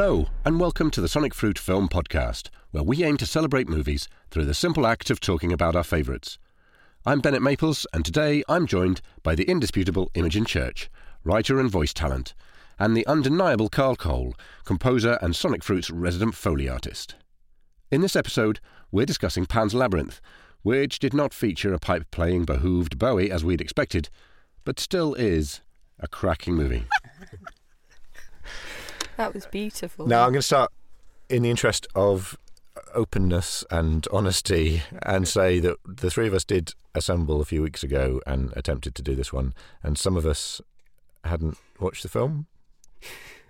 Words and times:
Hello, 0.00 0.28
and 0.44 0.60
welcome 0.60 0.92
to 0.92 1.00
the 1.00 1.08
Sonic 1.08 1.34
Fruit 1.34 1.58
Film 1.58 1.88
Podcast, 1.88 2.50
where 2.70 2.84
we 2.84 3.02
aim 3.02 3.16
to 3.16 3.26
celebrate 3.26 3.68
movies 3.68 4.08
through 4.30 4.44
the 4.44 4.54
simple 4.54 4.86
act 4.86 5.10
of 5.10 5.18
talking 5.18 5.52
about 5.52 5.74
our 5.74 5.82
favourites. 5.82 6.38
I'm 7.04 7.18
Bennet 7.18 7.42
Maples, 7.42 7.84
and 7.92 8.04
today 8.04 8.44
I'm 8.48 8.68
joined 8.68 9.00
by 9.24 9.34
the 9.34 9.42
indisputable 9.50 10.08
Imogen 10.14 10.44
Church, 10.44 10.88
writer 11.24 11.58
and 11.58 11.68
voice 11.68 11.92
talent, 11.92 12.36
and 12.78 12.96
the 12.96 13.04
undeniable 13.08 13.68
Carl 13.68 13.96
Cole, 13.96 14.36
composer 14.64 15.18
and 15.20 15.34
Sonic 15.34 15.64
Fruit's 15.64 15.90
resident 15.90 16.36
Foley 16.36 16.68
artist. 16.68 17.16
In 17.90 18.00
this 18.00 18.14
episode, 18.14 18.60
we're 18.92 19.04
discussing 19.04 19.46
Pan's 19.46 19.74
Labyrinth, 19.74 20.20
which 20.62 21.00
did 21.00 21.12
not 21.12 21.34
feature 21.34 21.74
a 21.74 21.80
pipe 21.80 22.08
playing 22.12 22.44
behooved 22.44 23.00
Bowie 23.00 23.32
as 23.32 23.44
we'd 23.44 23.60
expected, 23.60 24.10
but 24.64 24.78
still 24.78 25.14
is 25.14 25.60
a 25.98 26.06
cracking 26.06 26.54
movie. 26.54 26.84
That 29.18 29.34
was 29.34 29.44
beautiful. 29.46 30.06
Now 30.06 30.22
I'm 30.24 30.30
going 30.30 30.40
to 30.40 30.42
start 30.42 30.72
in 31.28 31.42
the 31.42 31.50
interest 31.50 31.86
of 31.94 32.38
openness 32.94 33.64
and 33.70 34.06
honesty 34.12 34.82
and 35.02 35.28
say 35.28 35.58
that 35.60 35.76
the 35.84 36.10
three 36.10 36.26
of 36.26 36.32
us 36.32 36.44
did 36.44 36.72
assemble 36.94 37.40
a 37.40 37.44
few 37.44 37.60
weeks 37.62 37.82
ago 37.82 38.20
and 38.26 38.52
attempted 38.56 38.94
to 38.94 39.02
do 39.02 39.14
this 39.14 39.32
one, 39.32 39.52
and 39.82 39.98
some 39.98 40.16
of 40.16 40.24
us 40.24 40.60
hadn't 41.24 41.58
watched 41.80 42.02
the 42.02 42.08
film. 42.08 42.46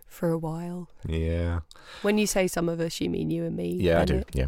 For 0.09 0.31
a 0.31 0.39
while. 0.39 0.89
Yeah, 1.07 1.61
When 2.03 2.19
you 2.19 2.27
say 2.27 2.49
some 2.49 2.69
of 2.69 2.80
us, 2.80 3.01
you 3.01 3.09
mean 3.09 3.30
you 3.30 3.45
and 3.45 3.55
me. 3.57 3.75
yeah, 3.75 4.01
I 4.01 4.05
do. 4.05 4.15
Bennet. 4.15 4.30
Yeah, 4.35 4.47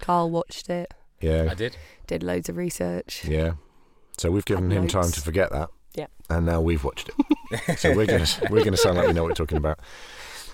Carl 0.00 0.30
watched 0.30 0.70
it, 0.70 0.94
yeah, 1.20 1.48
I 1.50 1.54
did. 1.54 1.76
did 2.06 2.22
loads 2.22 2.48
of 2.48 2.56
research. 2.56 3.24
yeah. 3.24 3.54
So 4.18 4.30
we've 4.30 4.44
given 4.44 4.70
Had 4.70 4.78
him 4.82 4.86
time 4.88 5.10
to 5.12 5.20
forget 5.20 5.50
that. 5.52 5.70
Yeah. 5.94 6.06
and 6.30 6.44
now 6.46 6.60
we've 6.60 6.84
watched 6.84 7.08
it. 7.08 7.78
so 7.78 7.94
we're 7.96 8.06
gonna 8.06 8.26
we're 8.50 8.62
gonna 8.64 8.76
sound 8.76 8.98
like 8.98 9.06
we 9.08 9.12
know 9.14 9.22
what 9.22 9.30
we're 9.30 9.34
talking 9.34 9.58
about. 9.58 9.78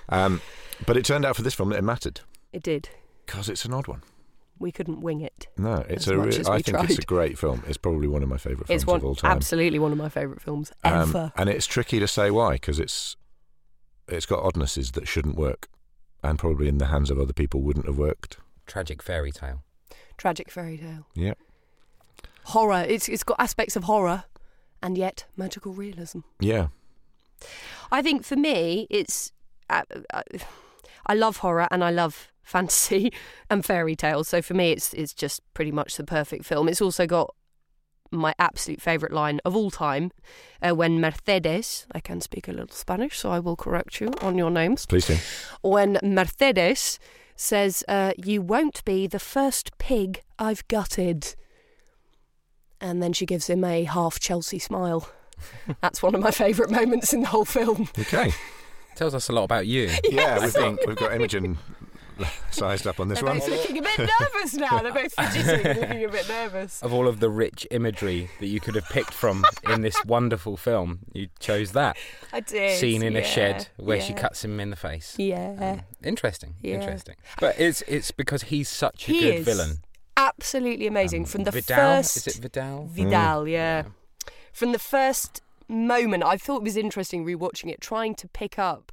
Um, 0.09 0.41
but 0.87 0.97
it 0.97 1.05
turned 1.05 1.25
out 1.25 1.37
for 1.37 1.43
this 1.43 1.55
film 1.55 1.71
that 1.71 1.79
it 1.79 1.83
mattered 1.85 2.21
It 2.53 2.63
did. 2.63 2.89
because 3.27 3.49
it's 3.49 3.65
an 3.65 3.73
odd 3.73 3.87
one. 3.89 4.03
We 4.59 4.71
couldn't 4.71 5.01
wing 5.01 5.21
it. 5.21 5.49
No, 5.59 5.85
it's 5.89 6.07
As 6.07 6.13
a. 6.13 6.17
much 6.17 6.35
Re- 6.35 6.41
as 6.41 6.49
I 6.49 6.57
we 6.57 6.63
think 6.63 6.79
it's 6.85 6.93
a 6.93 6.97
tried. 6.97 7.07
great 7.07 7.39
film. 7.39 7.63
It's 7.67 7.77
probably 7.77 8.07
one 8.09 8.23
of 8.23 8.29
my 8.29 8.37
favourite 8.37 8.69
films 8.69 8.83
it's 8.83 8.87
one 8.87 8.97
of 8.99 9.05
all 9.05 9.15
time. 9.17 9.33
absolutely 9.33 9.79
one 9.79 9.93
of 9.93 9.99
my 9.99 10.09
favourite 10.09 10.41
films 10.41 10.73
Um, 10.85 10.93
ever. 11.11 11.33
and 11.37 11.49
it's 11.49 11.67
tricky 11.67 11.99
to 12.01 12.07
say 12.07 12.31
why 12.31 12.53
because 12.55 12.79
it's 12.79 13.17
it's 14.07 14.27
got 14.27 14.43
oddnesses 14.45 14.93
that 14.93 15.09
shouldn't 15.09 15.37
work, 15.37 15.69
and 16.23 16.39
probably 16.39 16.69
in 16.69 16.79
the 16.79 16.87
hands 16.87 17.11
of 17.11 17.19
other 17.19 17.33
people 17.33 17.63
wouldn't 17.63 17.87
have 17.87 17.99
worked. 17.99 18.37
Tragic 18.67 19.03
fairy 19.03 19.33
tale. 19.33 19.63
Tragic 20.19 20.51
fairy 20.51 20.77
tale. 20.79 21.07
Yeah, 21.15 21.35
Horror. 22.45 22.85
It's 22.87 23.09
it's 23.09 23.25
got 23.25 23.41
aspects 23.41 23.75
of 23.77 23.85
horror, 23.85 24.25
and 24.83 24.97
yet 24.99 25.25
magical 25.37 25.73
realism. 25.73 26.21
yeah, 26.39 26.69
I 27.91 28.03
think 28.03 28.25
for 28.25 28.37
me, 28.37 28.87
it's. 28.91 29.33
Uh, 29.71 29.83
uh, 30.13 30.23
I 31.07 31.15
love 31.15 31.39
horror 31.39 31.69
and 31.71 31.85
I 31.85 31.91
love 31.91 32.33
fantasy 32.43 33.13
and 33.51 33.65
fairy 33.65 33.97
tales. 33.97 34.29
So 34.29 34.43
for 34.43 34.55
me, 34.55 34.73
it's 34.73 34.93
it's 34.95 35.15
just 35.15 35.41
pretty 35.55 35.73
much 35.73 35.97
the 35.97 36.05
perfect 36.05 36.45
film. 36.45 36.69
It's 36.69 36.83
also 36.83 37.07
got 37.07 37.35
my 38.11 38.35
absolute 38.39 38.81
favourite 38.81 39.13
line 39.13 39.41
of 39.45 39.57
all 39.57 39.71
time 39.71 40.13
uh, 40.63 40.73
when 40.73 41.01
Mercedes, 41.01 41.87
I 41.93 42.01
can 42.01 42.21
speak 42.21 42.47
a 42.47 42.53
little 42.53 42.69
Spanish, 42.69 43.19
so 43.19 43.31
I 43.31 43.41
will 43.41 43.57
correct 43.57 44.01
you 44.01 44.13
on 44.23 44.39
your 44.39 44.51
names. 44.51 44.87
please 44.87 45.07
do. 45.07 45.17
When 45.63 45.99
Mercedes 46.03 47.01
says, 47.37 47.83
uh, 47.89 48.13
You 48.17 48.43
won't 48.43 48.85
be 48.85 49.07
the 49.07 49.19
first 49.19 49.77
pig 49.79 50.23
I've 50.39 50.67
gutted. 50.69 51.35
And 52.81 53.03
then 53.03 53.13
she 53.13 53.27
gives 53.27 53.49
him 53.49 53.65
a 53.65 53.85
half 53.85 54.21
Chelsea 54.21 54.59
smile. 54.59 55.09
That's 55.81 56.03
one 56.03 56.15
of 56.15 56.21
my 56.21 56.31
favourite 56.31 56.71
moments 56.71 57.13
in 57.13 57.23
the 57.23 57.29
whole 57.29 57.45
film. 57.45 57.89
Okay, 57.99 58.33
Tells 58.97 59.15
us 59.15 59.29
a 59.29 59.33
lot 59.33 59.45
about 59.45 59.67
you. 59.67 59.91
yeah, 60.11 60.41
we've 60.41 60.53
think. 60.53 60.79
got 60.79 60.89
we've 60.89 60.97
got 60.97 61.13
Imogen 61.15 61.59
sized 62.53 62.87
up 62.87 63.01
on 63.01 63.09
this 63.09 63.19
They're 63.19 63.29
one. 63.29 63.41
both 63.41 63.49
looking 63.49 63.79
a 63.79 63.83
bit 63.83 63.99
nervous 64.21 64.55
now. 64.55 64.79
They're 64.83 64.93
both 64.93 65.13
fidgeting 65.15 65.81
looking 65.81 66.05
a 66.05 66.09
bit 66.09 66.29
nervous. 66.29 66.81
Of 66.81 66.93
all 66.95 67.09
of 67.09 67.19
the 67.19 67.29
rich 67.29 67.67
imagery 67.73 68.31
that 68.39 68.47
you 68.47 68.61
could 68.61 68.77
have 68.77 68.89
picked 68.91 69.13
from 69.13 69.45
in 69.69 69.81
this 69.81 69.97
wonderful 70.05 70.57
film, 70.57 71.01
you 71.13 71.29
chose 71.41 71.73
that 71.73 71.97
I 72.33 72.39
did. 72.41 72.79
scene 72.79 73.03
in 73.03 73.17
a 73.17 73.25
shed 73.25 73.67
where 73.77 74.01
she 74.01 74.13
cuts 74.13 74.45
him 74.45 74.61
in 74.61 74.71
the 74.71 74.77
face. 74.77 75.17
Yeah. 75.19 75.57
Um, 75.79 75.81
interesting, 76.05 76.55
Yeah. 76.63 76.75
interesting. 76.75 77.17
But 77.41 77.59
it's 77.59 77.83
it's 77.89 78.13
because 78.13 78.43
he's 78.45 78.69
such 78.69 79.09
a 79.09 79.13
He 79.13 79.21
good 79.21 79.35
is 79.41 79.45
villain. 79.45 79.79
Absolutely 80.17 80.87
amazing. 80.87 81.23
Um, 81.23 81.27
From 81.27 81.43
the 81.45 81.51
Vidal, 81.51 81.77
first. 81.77 82.17
is 82.17 82.27
it 82.29 82.37
Vidal? 82.37 82.87
Vidal, 82.87 83.49
yeah. 83.49 83.83
From 84.53 84.71
the 84.71 84.79
first 84.79 85.43
moment, 85.69 86.23
I 86.23 86.37
thought 86.37 86.59
it 86.59 86.65
was 86.65 86.77
interesting 86.77 87.25
rewatching 87.25 87.71
it, 87.71 87.81
trying 87.81 88.15
to 88.17 88.29
pick 88.29 88.59
up 88.59 88.93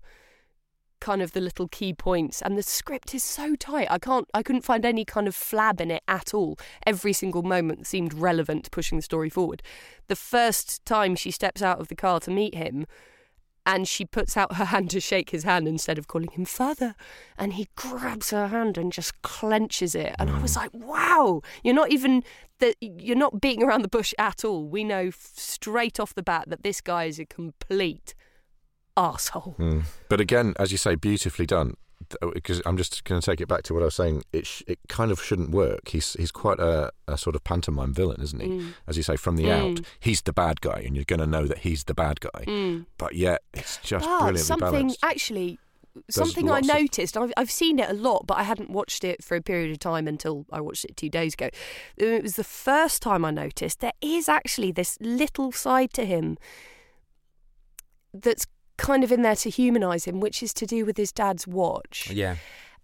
kind 1.02 1.22
of 1.22 1.34
the 1.34 1.42
little 1.42 1.68
key 1.68 1.94
points 1.94 2.42
and 2.42 2.58
the 2.58 2.64
script 2.64 3.14
is 3.14 3.24
so 3.24 3.56
tight. 3.56 3.88
I 3.90 3.98
can't 3.98 4.28
i 4.34 4.44
couldn't 4.44 4.64
find 4.64 4.86
any 4.86 5.04
kind 5.04 5.28
of 5.28 5.36
flab 5.36 5.82
in 5.82 5.92
it 5.92 6.04
at 6.08 6.34
all. 6.34 6.58
Every 6.86 7.12
single 7.12 7.44
moment 7.44 7.88
seemed 7.88 8.14
relevant 8.14 8.66
to 8.66 8.70
pushing 8.70 8.98
the 8.98 9.02
story 9.02 9.30
forward. 9.30 9.64
The 10.08 10.16
first 10.16 10.86
time 10.86 11.16
she 11.16 11.32
steps 11.32 11.62
out 11.62 11.80
of 11.82 11.90
the 11.90 11.96
car 11.96 12.20
to 12.22 12.32
meet 12.32 12.56
him 12.56 12.86
and 13.66 13.88
she 13.88 14.06
puts 14.06 14.36
out 14.36 14.56
her 14.56 14.66
hand 14.66 14.90
to 14.92 15.00
shake 15.00 15.30
his 15.30 15.44
hand 15.44 15.68
instead 15.68 15.98
of 15.98 16.08
calling 16.08 16.32
him 16.32 16.46
father. 16.46 16.96
And 17.38 17.54
he 17.54 17.68
grabs 17.76 18.32
her 18.32 18.48
hand 18.48 18.78
and 18.78 18.92
just 18.92 19.22
clenches 19.22 19.96
it. 19.96 20.16
And 20.20 20.30
i 20.30 20.42
was 20.42 20.56
like 20.56 20.72
wow 20.74 21.42
you're 21.64 21.76
not 21.76 21.92
even 21.92 22.24
that 22.60 22.76
you're 22.80 23.16
not 23.16 23.42
beating 23.42 23.64
around 23.64 23.82
the 23.82 23.88
bush 23.88 24.14
at 24.18 24.46
all. 24.46 24.68
We 24.68 24.84
know 24.84 25.08
f- 25.08 25.32
straight 25.36 26.00
off 26.00 26.16
the 26.16 26.24
bat 26.24 26.46
that 26.48 26.64
this 26.64 26.80
guy 26.80 27.06
is 27.06 27.20
a 27.20 27.26
complete 27.26 28.14
asshole. 28.96 29.56
Mm. 29.60 29.84
But 30.10 30.22
again, 30.22 30.54
as 30.60 30.72
you 30.72 30.78
say, 30.78 30.96
beautifully 30.96 31.46
done. 31.46 31.76
Because 32.34 32.62
I'm 32.66 32.78
just 32.78 33.04
going 33.04 33.20
to 33.22 33.26
take 33.26 33.42
it 33.42 33.48
back 33.48 33.64
to 33.64 33.74
what 33.74 33.82
I 33.82 33.86
was 33.86 33.96
saying. 33.96 34.24
It 34.34 34.46
sh- 34.48 34.64
it 34.68 34.80
kind 34.90 35.12
of 35.12 35.22
shouldn't 35.22 35.52
work. 35.52 35.90
He's 35.90 36.14
he's 36.14 36.32
quite 36.32 36.60
a, 36.60 36.92
a 37.08 37.18
sort 37.18 37.36
of 37.36 37.44
pantomime 37.44 37.94
villain, 37.94 38.22
isn't 38.22 38.42
he? 38.42 38.48
Mm. 38.50 38.74
As 38.88 38.98
you 38.98 39.04
say, 39.04 39.16
from 39.16 39.36
the 39.38 39.44
Mm. 39.46 39.72
out, 39.80 39.86
he's 40.00 40.22
the 40.22 40.34
bad 40.34 40.62
guy, 40.62 40.84
and 40.86 40.96
you're 40.96 41.06
going 41.06 41.20
to 41.20 41.28
know 41.28 41.46
that 41.46 41.60
he's 41.60 41.86
the 41.86 41.94
bad 41.94 42.20
guy. 42.20 42.44
Mm. 42.46 42.86
But 42.98 43.16
yet, 43.16 43.42
it's 43.54 43.78
just 43.78 44.06
But 44.06 44.18
brilliantly 44.20 44.42
something 44.44 44.72
balanced. 44.72 45.00
actually 45.04 45.60
something 46.10 46.50
I 46.50 46.54
lots 46.60 46.70
of- 46.70 46.74
noticed. 46.76 47.18
I've, 47.18 47.34
I've 47.36 47.52
seen 47.52 47.78
it 47.78 47.90
a 47.90 47.94
lot, 47.94 48.26
but 48.26 48.38
I 48.38 48.44
hadn't 48.44 48.70
watched 48.70 49.04
it 49.04 49.22
for 49.24 49.36
a 49.36 49.42
period 49.42 49.72
of 49.72 49.80
time 49.80 50.08
until 50.08 50.46
I 50.52 50.62
watched 50.62 50.86
it 50.86 50.96
two 50.96 51.10
days 51.10 51.34
ago. 51.34 51.50
It 51.98 52.24
was 52.24 52.38
the 52.38 52.46
first 52.46 53.02
time 53.02 53.26
I 53.26 53.32
noticed 53.32 53.82
there 53.82 53.92
is 54.02 54.30
actually 54.30 54.72
this 54.72 54.98
little 55.02 55.52
side 55.52 55.92
to 55.96 56.06
him 56.06 56.38
that's 58.14 58.46
kind 58.82 59.04
of 59.04 59.12
in 59.12 59.22
there 59.22 59.36
to 59.38 59.50
humanise 59.50 60.06
him, 60.06 60.20
which 60.20 60.42
is 60.44 60.54
to 60.56 60.66
do 60.66 60.86
with 60.86 60.98
his 60.98 61.12
dad's 61.12 61.46
watch. 61.48 62.10
Yeah. 62.12 62.36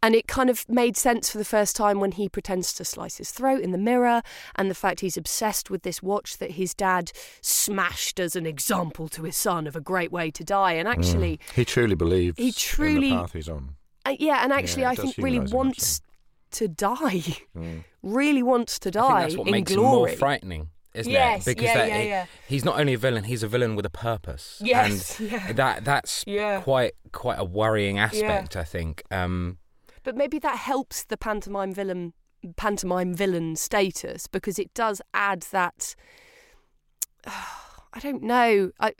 And 0.03 0.13
it 0.13 0.27
kind 0.27 0.49
of 0.51 0.63
made 0.69 0.95
sense 0.95 1.31
for 1.31 1.39
the 1.39 1.43
first 1.45 1.75
time 1.75 1.99
when 1.99 2.11
he 2.11 2.29
pretends 2.29 2.71
to 2.73 2.85
slice 2.85 3.17
his 3.17 3.31
throat 3.31 3.61
in 3.61 3.71
the 3.71 3.79
mirror, 3.79 4.21
and 4.55 4.69
the 4.69 4.75
fact 4.75 4.99
he's 4.99 5.17
obsessed 5.17 5.71
with 5.71 5.81
this 5.81 6.03
watch 6.03 6.37
that 6.37 6.51
his 6.51 6.75
dad 6.75 7.11
smashed 7.41 8.19
as 8.19 8.35
an 8.35 8.45
example 8.45 9.07
to 9.09 9.23
his 9.23 9.35
son 9.35 9.65
of 9.65 9.75
a 9.75 9.81
great 9.81 10.11
way 10.11 10.29
to 10.29 10.43
die. 10.43 10.73
And 10.73 10.87
actually, 10.87 11.37
Mm. 11.49 11.53
he 11.55 11.65
truly 11.65 11.95
believes 11.95 12.37
He 12.37 12.51
truly- 12.51 13.09
in 13.09 13.15
the 13.15 13.21
path 13.23 13.33
he's 13.33 13.49
on. 13.49 13.75
uh, 14.05 14.15
yeah, 14.19 14.43
and 14.43 14.53
actually, 14.53 14.83
Yeah, 14.83 14.91
I 14.91 14.95
think 14.95 15.17
really 15.17 15.31
humanise 15.37 15.51
him, 15.51 15.57
wants 15.57 16.01
to 16.51 16.67
die. 16.67 17.23
Mm. 17.57 17.83
really 18.03 18.43
wants 18.43 18.77
to 18.79 18.89
I 18.89 18.91
think 18.91 19.03
die 19.07 19.21
that's 19.23 19.35
what 19.37 19.47
in 19.47 19.51
makes 19.51 19.73
glory. 19.73 19.87
him 19.87 19.95
more 19.95 20.09
frightening, 20.17 20.69
isn't 20.93 21.11
Yes, 21.11 21.47
it? 21.47 21.61
yeah, 21.61 21.73
that 21.77 21.87
yeah, 21.89 21.97
it- 21.97 22.07
yeah. 22.07 22.25
he's 22.47 22.65
not 22.65 22.79
only 22.79 22.93
a 22.93 22.97
villain; 22.97 23.23
he's 23.25 23.43
a 23.43 23.47
villain 23.47 23.75
with 23.75 23.85
a 23.85 23.89
purpose. 23.89 24.59
Yes, 24.63 25.19
and 25.19 25.31
yeah. 25.31 25.51
that 25.53 25.85
that's 25.85 26.23
Yeah. 26.27 26.61
quite 26.61 26.93
quite 27.11 27.37
a 27.39 27.43
worrying 27.45 27.99
aspect. 27.99 28.55
I 28.55 28.63
think. 28.63 29.03
Um, 29.11 29.57
But 30.03 30.15
maybe 30.15 30.39
that 30.39 30.57
helps 30.57 31.03
the 31.03 31.17
pantomime 31.17 31.73
villain 31.73 32.13
pantomime 32.55 33.13
villain 33.13 33.55
status 33.55 34.27
because 34.27 34.57
it 34.59 34.73
does 34.73 35.01
add 35.13 35.41
that 35.51 35.95
I 37.25 37.99
don't 37.99 38.23
know. 38.23 38.71
I 38.79 38.93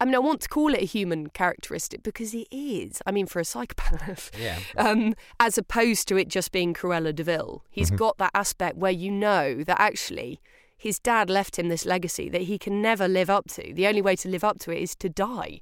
I 0.00 0.04
mean 0.04 0.14
I 0.14 0.18
want 0.18 0.40
to 0.42 0.48
call 0.48 0.72
it 0.74 0.82
a 0.82 0.86
human 0.86 1.28
characteristic 1.28 2.02
because 2.02 2.32
it 2.34 2.46
is. 2.50 3.02
I 3.06 3.10
mean 3.12 3.26
for 3.26 3.40
a 3.40 3.44
psychopath. 3.44 4.30
yeah, 4.38 4.58
Um, 4.76 5.14
as 5.40 5.58
opposed 5.58 6.06
to 6.08 6.16
it 6.16 6.28
just 6.28 6.52
being 6.52 6.74
Cruella 6.74 7.14
Deville, 7.14 7.36
Vil. 7.36 7.64
He's 7.70 7.88
Mm-hmm. 7.88 7.96
got 7.96 8.18
that 8.18 8.30
aspect 8.34 8.76
where 8.76 8.92
you 8.92 9.10
know 9.10 9.62
that 9.64 9.80
actually 9.80 10.40
his 10.76 10.98
dad 10.98 11.30
left 11.30 11.58
him 11.58 11.68
this 11.68 11.84
legacy 11.86 12.28
that 12.28 12.42
he 12.42 12.58
can 12.58 12.82
never 12.82 13.08
live 13.08 13.30
up 13.30 13.48
to. 13.48 13.72
The 13.72 13.86
only 13.86 14.02
way 14.02 14.16
to 14.16 14.28
live 14.28 14.44
up 14.44 14.58
to 14.60 14.70
it 14.70 14.82
is 14.82 14.94
to 14.96 15.08
die, 15.08 15.60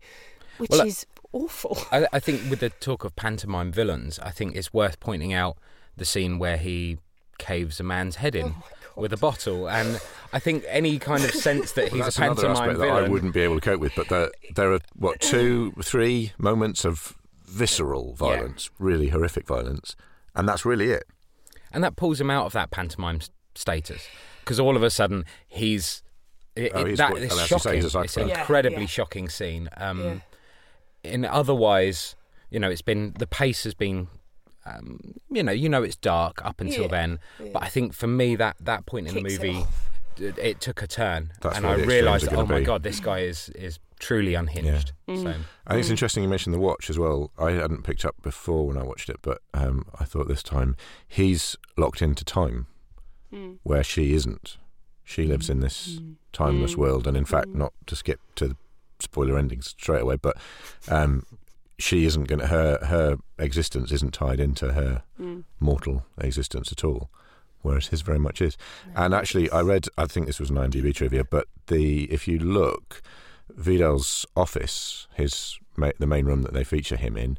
which 0.58 0.70
Well, 0.70 0.86
is 0.86 1.06
awful. 1.32 1.78
I, 1.92 2.06
I 2.12 2.20
think 2.20 2.50
with 2.50 2.60
the 2.60 2.70
talk 2.70 3.04
of 3.04 3.14
pantomime 3.16 3.72
villains, 3.72 4.18
I 4.18 4.30
think 4.30 4.56
it's 4.56 4.72
worth 4.72 4.98
pointing 5.00 5.32
out 5.32 5.56
the 5.96 6.04
scene 6.04 6.38
where 6.38 6.56
he 6.56 6.98
caves 7.38 7.80
a 7.80 7.82
man's 7.82 8.16
head 8.16 8.34
Oh 8.36 8.40
in 8.40 8.54
with 8.96 9.12
a 9.12 9.16
bottle, 9.16 9.68
and 9.68 10.00
I 10.32 10.38
think 10.38 10.64
any 10.68 10.98
kind 10.98 11.24
of 11.24 11.32
sense 11.32 11.72
that 11.72 11.84
he's 11.88 11.92
Well, 11.92 12.02
that's 12.04 12.18
a 12.18 12.22
another 12.22 12.42
pantomime 12.42 12.70
aspect 12.70 12.78
that 12.78 12.86
villain. 12.86 13.04
I 13.04 13.08
wouldn't 13.08 13.34
be 13.34 13.40
able 13.40 13.56
to 13.56 13.60
cope 13.60 13.80
with. 13.80 13.92
But 13.96 14.08
there, 14.08 14.30
there 14.54 14.72
are 14.72 14.80
what 14.94 15.20
two, 15.20 15.72
three 15.82 16.32
moments 16.38 16.84
of 16.84 17.16
visceral 17.44 18.14
violence, 18.14 18.70
really 18.78 19.08
horrific 19.08 19.46
violence, 19.46 19.96
and 20.34 20.48
that's 20.48 20.64
really 20.64 20.90
it. 20.90 21.04
and 21.72 21.82
that 21.82 21.96
pulls 21.96 22.20
him 22.20 22.30
out 22.30 22.46
of 22.46 22.52
that 22.52 22.70
pantomime 22.70 23.20
status 23.56 24.06
because 24.44 24.60
all 24.60 24.76
of 24.76 24.82
a 24.82 24.90
sudden 24.90 25.24
he's. 25.48 26.02
It, 26.56 26.70
Oh, 26.74 26.84
he's 26.84 26.98
that 26.98 27.12
what- 27.12 27.22
is 27.22 27.32
as 27.32 27.38
say, 27.40 27.46
shocking. 27.46 27.74
he's 27.74 27.84
a 27.84 27.86
It's 27.86 27.94
an 27.94 28.08
psychopath. 28.08 28.28
Yeah, 28.28 28.40
incredibly 28.40 28.80
yeah. 28.82 28.86
shocking 28.86 29.28
scene. 29.28 29.68
Um, 29.76 30.00
Yeah. 30.04 31.12
In 31.12 31.24
otherwise, 31.24 32.14
You 32.50 32.60
know, 32.60 32.70
it's 32.70 32.82
been 32.82 33.14
the 33.18 33.26
pace 33.26 33.64
has 33.64 33.74
been. 33.74 34.06
Um, 34.64 35.14
you 35.30 35.42
know, 35.42 35.50
you 35.52 35.68
know 35.68 35.82
it's 35.82 35.96
dark 35.96 36.42
up 36.44 36.60
until 36.60 36.82
Yeah, 36.82 36.88
then, 36.88 37.18
yeah. 37.40 37.50
but 37.52 37.62
I 37.64 37.68
think 37.68 37.92
for 37.92 38.06
me 38.06 38.36
that 38.36 38.56
that 38.60 38.86
point 38.86 39.08
in 39.08 39.14
the 39.14 39.20
Kicks 39.22 39.34
it 39.34 39.42
movie, 39.42 39.64
it, 40.18 40.38
it 40.38 40.60
took 40.60 40.80
a 40.80 40.86
turn, 40.86 41.32
That's 41.42 41.56
and 41.58 41.66
I 41.66 41.74
realised, 41.74 42.24
are 42.28 42.30
gonna 42.30 42.42
oh 42.42 42.46
my 42.46 42.60
be. 42.60 42.64
god, 42.64 42.82
this 42.84 43.00
guy 43.00 43.18
is 43.20 43.48
is 43.50 43.78
truly 43.98 44.34
unhinged. 44.34 44.92
Mm. 45.08 45.22
So 45.22 45.28
I 45.66 45.70
think 45.72 45.80
it's 45.80 45.90
interesting 45.90 46.22
you 46.22 46.28
mentioned 46.30 46.54
the 46.54 46.60
watch 46.60 46.88
as 46.88 46.98
well. 46.98 47.30
I 47.38 47.50
hadn't 47.52 47.82
picked 47.82 48.04
up 48.06 48.14
before 48.22 48.66
when 48.68 48.78
I 48.78 48.84
watched 48.84 49.08
it, 49.10 49.16
but 49.20 49.42
um, 49.52 49.84
I 50.00 50.04
thought 50.04 50.28
this 50.28 50.42
time 50.42 50.76
he's 51.08 51.56
locked 51.76 52.00
into 52.00 52.24
time 52.24 52.66
Mm. 53.34 53.58
where 53.64 53.82
she 53.82 54.14
isn't. 54.14 54.56
She 55.04 55.24
lives 55.26 55.50
in 55.50 55.60
this 55.60 55.98
Mm. 56.00 56.14
timeless 56.32 56.74
Mm. 56.74 56.78
world, 56.78 57.06
and 57.06 57.16
in 57.16 57.24
fact, 57.24 57.48
Mm. 57.48 57.56
not 57.56 57.72
to 57.86 57.96
skip 57.96 58.20
to 58.36 58.48
the 58.48 58.56
spoiler 59.00 59.36
endings 59.36 59.66
straight 59.68 60.02
away, 60.02 60.16
but 60.16 60.36
um, 60.88 61.24
she 61.78 62.04
isn't 62.04 62.24
going 62.28 62.38
to 62.38 62.46
her 62.46 62.78
her 62.86 63.18
existence 63.38 63.90
isn't 63.92 64.14
tied 64.14 64.38
into 64.40 64.72
her 64.72 65.02
Mm. 65.20 65.44
mortal 65.60 66.06
existence 66.18 66.70
at 66.72 66.84
all, 66.84 67.10
whereas 67.62 67.88
his 67.88 68.02
very 68.02 68.18
much 68.20 68.40
is. 68.40 68.56
And 68.94 69.12
actually, 69.12 69.50
I 69.50 69.60
read, 69.62 69.88
I 69.98 70.06
think 70.06 70.26
this 70.26 70.38
was 70.40 70.50
an 70.50 70.56
IMDb 70.58 70.92
trivia, 70.94 71.24
but 71.24 71.48
the 71.66 72.04
if 72.04 72.28
you 72.28 72.38
look, 72.38 73.02
Vidal's 73.50 74.24
office, 74.36 75.06
his 75.14 75.58
the 75.98 76.06
main 76.06 76.24
room 76.24 76.42
that 76.42 76.52
they 76.54 76.62
feature 76.64 76.96
him 76.96 77.16
in, 77.16 77.36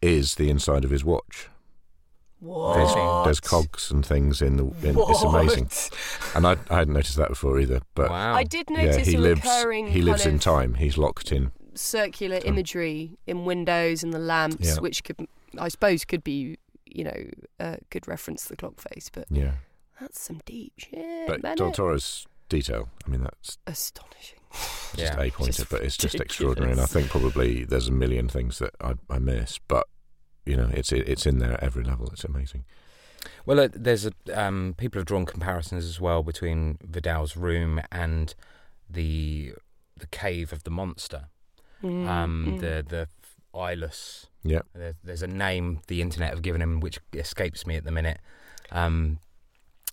is 0.00 0.36
the 0.36 0.48
inside 0.48 0.84
of 0.84 0.90
his 0.90 1.04
watch. 1.04 1.48
There's, 2.42 2.94
What? 2.94 3.24
there's 3.24 3.40
cogs 3.40 3.90
and 3.90 4.04
things 4.04 4.40
in 4.40 4.56
the. 4.56 4.64
In, 4.88 4.96
it's 4.98 5.22
amazing, 5.22 5.68
and 6.34 6.46
I, 6.46 6.56
I 6.70 6.78
hadn't 6.78 6.94
noticed 6.94 7.16
that 7.16 7.28
before 7.28 7.60
either. 7.60 7.80
But 7.94 8.08
wow, 8.10 8.34
I 8.34 8.44
did 8.44 8.66
yeah, 8.70 8.84
notice 8.84 9.06
he 9.08 9.16
a 9.16 9.18
lives. 9.20 9.42
recurring 9.44 9.88
He 9.88 10.00
lives 10.00 10.22
kind 10.22 10.30
in 10.30 10.36
of 10.36 10.42
time. 10.42 10.74
He's 10.74 10.96
locked 10.96 11.32
in. 11.32 11.52
circular 11.74 12.40
Time. 12.40 12.48
imagery 12.54 13.18
in 13.26 13.44
windows 13.44 14.02
and 14.02 14.12
the 14.14 14.18
lamps, 14.18 14.66
Yeah. 14.74 14.80
which 14.80 15.04
could, 15.04 15.26
I 15.58 15.68
suppose, 15.68 16.04
could 16.06 16.24
be, 16.24 16.56
you 16.86 17.04
know, 17.04 17.26
uh, 17.58 17.76
could 17.90 18.08
reference 18.08 18.44
the 18.44 18.56
clock 18.56 18.80
face. 18.80 19.10
But 19.12 19.26
Yeah, 19.30 19.52
that's 20.00 20.20
some 20.20 20.40
deep 20.46 20.72
shit, 20.78 21.26
but 21.28 21.42
Bennet. 21.42 21.58
Del 21.58 21.72
Toro's 21.72 22.26
detail. 22.48 22.88
I 23.06 23.10
mean, 23.10 23.22
that's 23.22 23.58
Astonishing. 23.66 24.38
just 24.50 24.96
Yeah. 24.96 25.20
a 25.20 25.30
pointer, 25.30 25.64
but 25.70 25.82
it's 25.82 25.96
just 25.98 26.14
extraordinary. 26.16 26.72
And 26.72 26.80
I 26.80 26.86
think 26.86 27.08
probably 27.10 27.64
there's 27.64 27.88
a 27.88 27.92
million 27.92 28.28
things 28.30 28.58
that 28.60 28.74
I, 28.80 28.94
I 29.10 29.18
miss, 29.18 29.58
but 29.68 29.86
you 30.46 30.56
know, 30.56 30.70
it's 30.72 30.92
it's 30.92 31.26
in 31.26 31.38
there 31.38 31.52
at 31.52 31.62
every 31.62 31.84
level. 31.84 32.08
It's 32.12 32.24
amazing. 32.24 32.64
Well, 33.44 33.60
uh, 33.60 33.68
there's 33.72 34.06
a, 34.06 34.12
um, 34.34 34.74
people 34.78 34.98
have 34.98 35.06
drawn 35.06 35.26
comparisons 35.26 35.84
as 35.84 36.00
well 36.00 36.22
between 36.22 36.78
Vidal's 36.82 37.36
room 37.36 37.80
and 37.92 38.34
the 38.88 39.52
the 39.96 40.06
cave 40.06 40.52
of 40.52 40.64
the 40.64 40.70
monster. 40.70 41.26
Mm, 41.82 42.06
Um, 42.08 42.46
mm. 42.46 42.60
The 42.60 42.84
the 42.88 43.08
eyeless. 43.58 44.26
Yeah. 44.42 44.60
There's, 44.74 44.94
there's 45.04 45.22
a 45.22 45.26
name 45.26 45.80
the 45.86 46.00
internet 46.00 46.30
have 46.30 46.42
given 46.42 46.62
him 46.62 46.80
which 46.80 46.98
escapes 47.12 47.66
me 47.66 47.76
at 47.76 47.84
the 47.84 47.90
minute. 47.90 48.18
Um, 48.70 49.18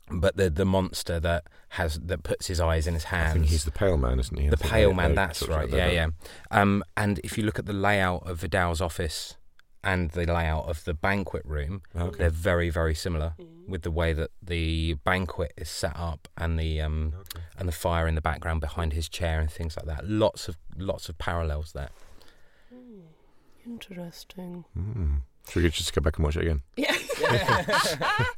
but 0.09 0.37
the 0.37 0.49
the 0.49 0.65
monster 0.65 1.19
that 1.19 1.43
has 1.69 1.99
that 1.99 2.23
puts 2.23 2.47
his 2.47 2.61
eyes 2.61 2.87
in 2.87 2.93
his 2.93 3.05
hands. 3.05 3.31
I 3.31 3.33
think 3.33 3.47
he's 3.47 3.65
the 3.65 3.71
pale 3.71 3.97
man, 3.97 4.19
isn't 4.21 4.39
he? 4.39 4.47
I 4.47 4.49
the 4.51 4.57
pale 4.57 4.89
they- 4.91 4.95
man. 4.95 5.09
they 5.09 5.15
That's 5.15 5.45
right. 5.47 5.69
Yeah, 5.69 5.89
yeah. 5.89 6.07
Um, 6.49 6.81
and 6.95 7.19
if 7.25 7.37
you 7.37 7.43
look 7.43 7.59
at 7.59 7.65
the 7.65 7.73
layout 7.73 8.25
of 8.25 8.39
Vidal's 8.39 8.79
office 8.79 9.35
and 9.83 10.11
the 10.11 10.25
layout 10.25 10.67
of 10.69 10.83
the 10.85 10.93
banquet 10.93 11.43
room, 11.45 11.81
Okay. 11.95 12.17
they're 12.17 12.29
very 12.29 12.69
very 12.69 12.93
similar 12.95 13.33
Mm. 13.39 13.67
with 13.69 13.81
the 13.83 13.91
way 13.91 14.13
that 14.13 14.31
the 14.41 14.95
banquet 15.03 15.53
is 15.57 15.69
set 15.69 15.95
up 15.95 16.27
and 16.37 16.57
the 16.59 16.81
um, 16.81 17.13
Okay. 17.21 17.43
and 17.57 17.67
the 17.67 17.71
fire 17.73 18.07
in 18.07 18.15
the 18.15 18.21
background 18.21 18.61
behind 18.61 18.93
his 18.93 19.07
chair 19.09 19.39
and 19.39 19.51
things 19.51 19.75
like 19.77 19.85
that. 19.85 20.07
Lots 20.07 20.47
of 20.47 20.57
lots 20.77 21.09
of 21.09 21.17
parallels 21.17 21.71
there. 21.73 21.89
Mm, 22.73 23.01
Interesting. 23.65 24.65
Mm. 24.77 25.21
Should 25.49 25.63
we 25.63 25.69
just 25.69 25.93
go 25.93 26.01
back 26.01 26.17
and 26.17 26.25
watch 26.25 26.35
it 26.37 26.41
again? 26.43 26.61
Yeah. 26.75 26.95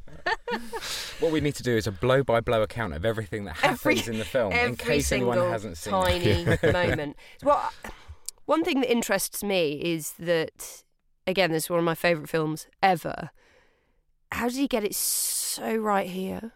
What 1.20 1.32
we 1.32 1.40
need 1.40 1.54
to 1.56 1.62
do 1.62 1.76
is 1.76 1.86
a 1.86 1.92
blow 1.92 2.22
by 2.22 2.40
blow 2.40 2.62
account 2.62 2.94
of 2.94 3.04
everything 3.04 3.44
that 3.44 3.56
happens 3.56 4.00
Every- 4.00 4.12
in 4.14 4.18
the 4.18 4.24
film, 4.24 4.52
in 4.52 4.74
case 4.76 5.12
anyone 5.12 5.36
hasn't 5.38 5.76
seen 5.76 5.92
it. 5.94 6.60
tiny 6.60 6.72
moment. 6.88 7.16
Well, 7.42 7.70
one 8.46 8.64
thing 8.64 8.80
that 8.80 8.90
interests 8.90 9.42
me 9.44 9.72
is 9.84 10.12
that, 10.18 10.82
again, 11.26 11.52
this 11.52 11.64
is 11.64 11.70
one 11.70 11.78
of 11.78 11.84
my 11.84 11.94
favourite 11.94 12.28
films 12.28 12.66
ever. 12.82 13.30
How 14.32 14.48
did 14.48 14.56
he 14.56 14.68
get 14.68 14.84
it 14.84 14.94
so 14.94 15.74
right 15.76 16.08
here 16.08 16.52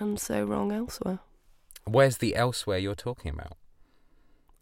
and 0.00 0.18
so 0.18 0.44
wrong 0.44 0.72
elsewhere? 0.72 1.20
Where's 1.84 2.18
the 2.18 2.34
elsewhere 2.34 2.78
you're 2.78 2.94
talking 2.94 3.32
about? 3.32 3.56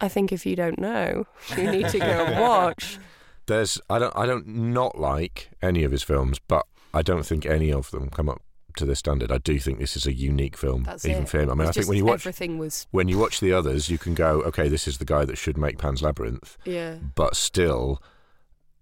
I 0.00 0.08
think 0.08 0.32
if 0.32 0.44
you 0.44 0.56
don't 0.56 0.78
know, 0.78 1.26
you 1.56 1.70
need 1.70 1.88
to 1.88 1.98
go 1.98 2.04
and 2.04 2.40
watch. 2.40 2.98
There's 3.46 3.80
I 3.90 3.98
don't 3.98 4.16
I 4.16 4.26
don't 4.26 4.46
not 4.46 4.98
like 4.98 5.50
any 5.60 5.84
of 5.84 5.90
his 5.90 6.02
films, 6.02 6.38
but 6.38 6.64
I 6.94 7.02
don't 7.02 7.24
think 7.24 7.44
any 7.46 7.72
of 7.72 7.90
them 7.90 8.08
come 8.08 8.28
up 8.28 8.42
to 8.76 8.84
this 8.84 8.98
standard. 8.98 9.30
I 9.30 9.38
do 9.38 9.58
think 9.58 9.78
this 9.78 9.96
is 9.96 10.06
a 10.06 10.12
unique 10.12 10.56
film, 10.56 10.84
That's 10.84 11.04
even 11.04 11.24
it. 11.24 11.28
for 11.28 11.40
him. 11.40 11.50
I 11.50 11.54
mean, 11.54 11.68
It's 11.68 11.76
I 11.76 11.80
think 11.80 11.88
when 11.88 11.98
you 11.98 12.04
watch 12.04 12.22
everything 12.22 12.58
was, 12.58 12.86
when 12.90 13.08
you 13.08 13.18
watch 13.18 13.40
the 13.40 13.52
others, 13.52 13.88
you 13.90 13.98
can 13.98 14.14
go, 14.14 14.42
okay, 14.42 14.68
this 14.68 14.88
is 14.88 14.98
the 14.98 15.04
guy 15.04 15.24
that 15.24 15.36
should 15.36 15.58
make 15.58 15.78
Pan's 15.78 16.02
Labyrinth, 16.02 16.56
yeah. 16.64 16.96
but 17.14 17.36
still, 17.36 18.02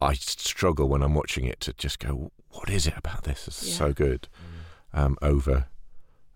I 0.00 0.14
struggle 0.14 0.88
when 0.88 1.02
I'm 1.02 1.14
watching 1.14 1.44
it 1.44 1.60
to 1.60 1.72
just 1.74 1.98
go, 1.98 2.32
what 2.50 2.70
is 2.70 2.86
it 2.86 2.94
about 2.96 3.24
this? 3.24 3.46
It's 3.48 3.66
Yeah. 3.66 3.74
so 3.74 3.92
good 3.92 4.28
um, 4.92 5.16
over 5.22 5.66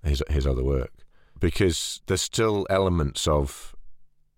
his 0.02 0.22
his 0.28 0.46
other 0.46 0.62
work 0.62 0.92
because 1.40 2.00
there's 2.06 2.20
still 2.22 2.66
elements 2.70 3.26
of 3.26 3.74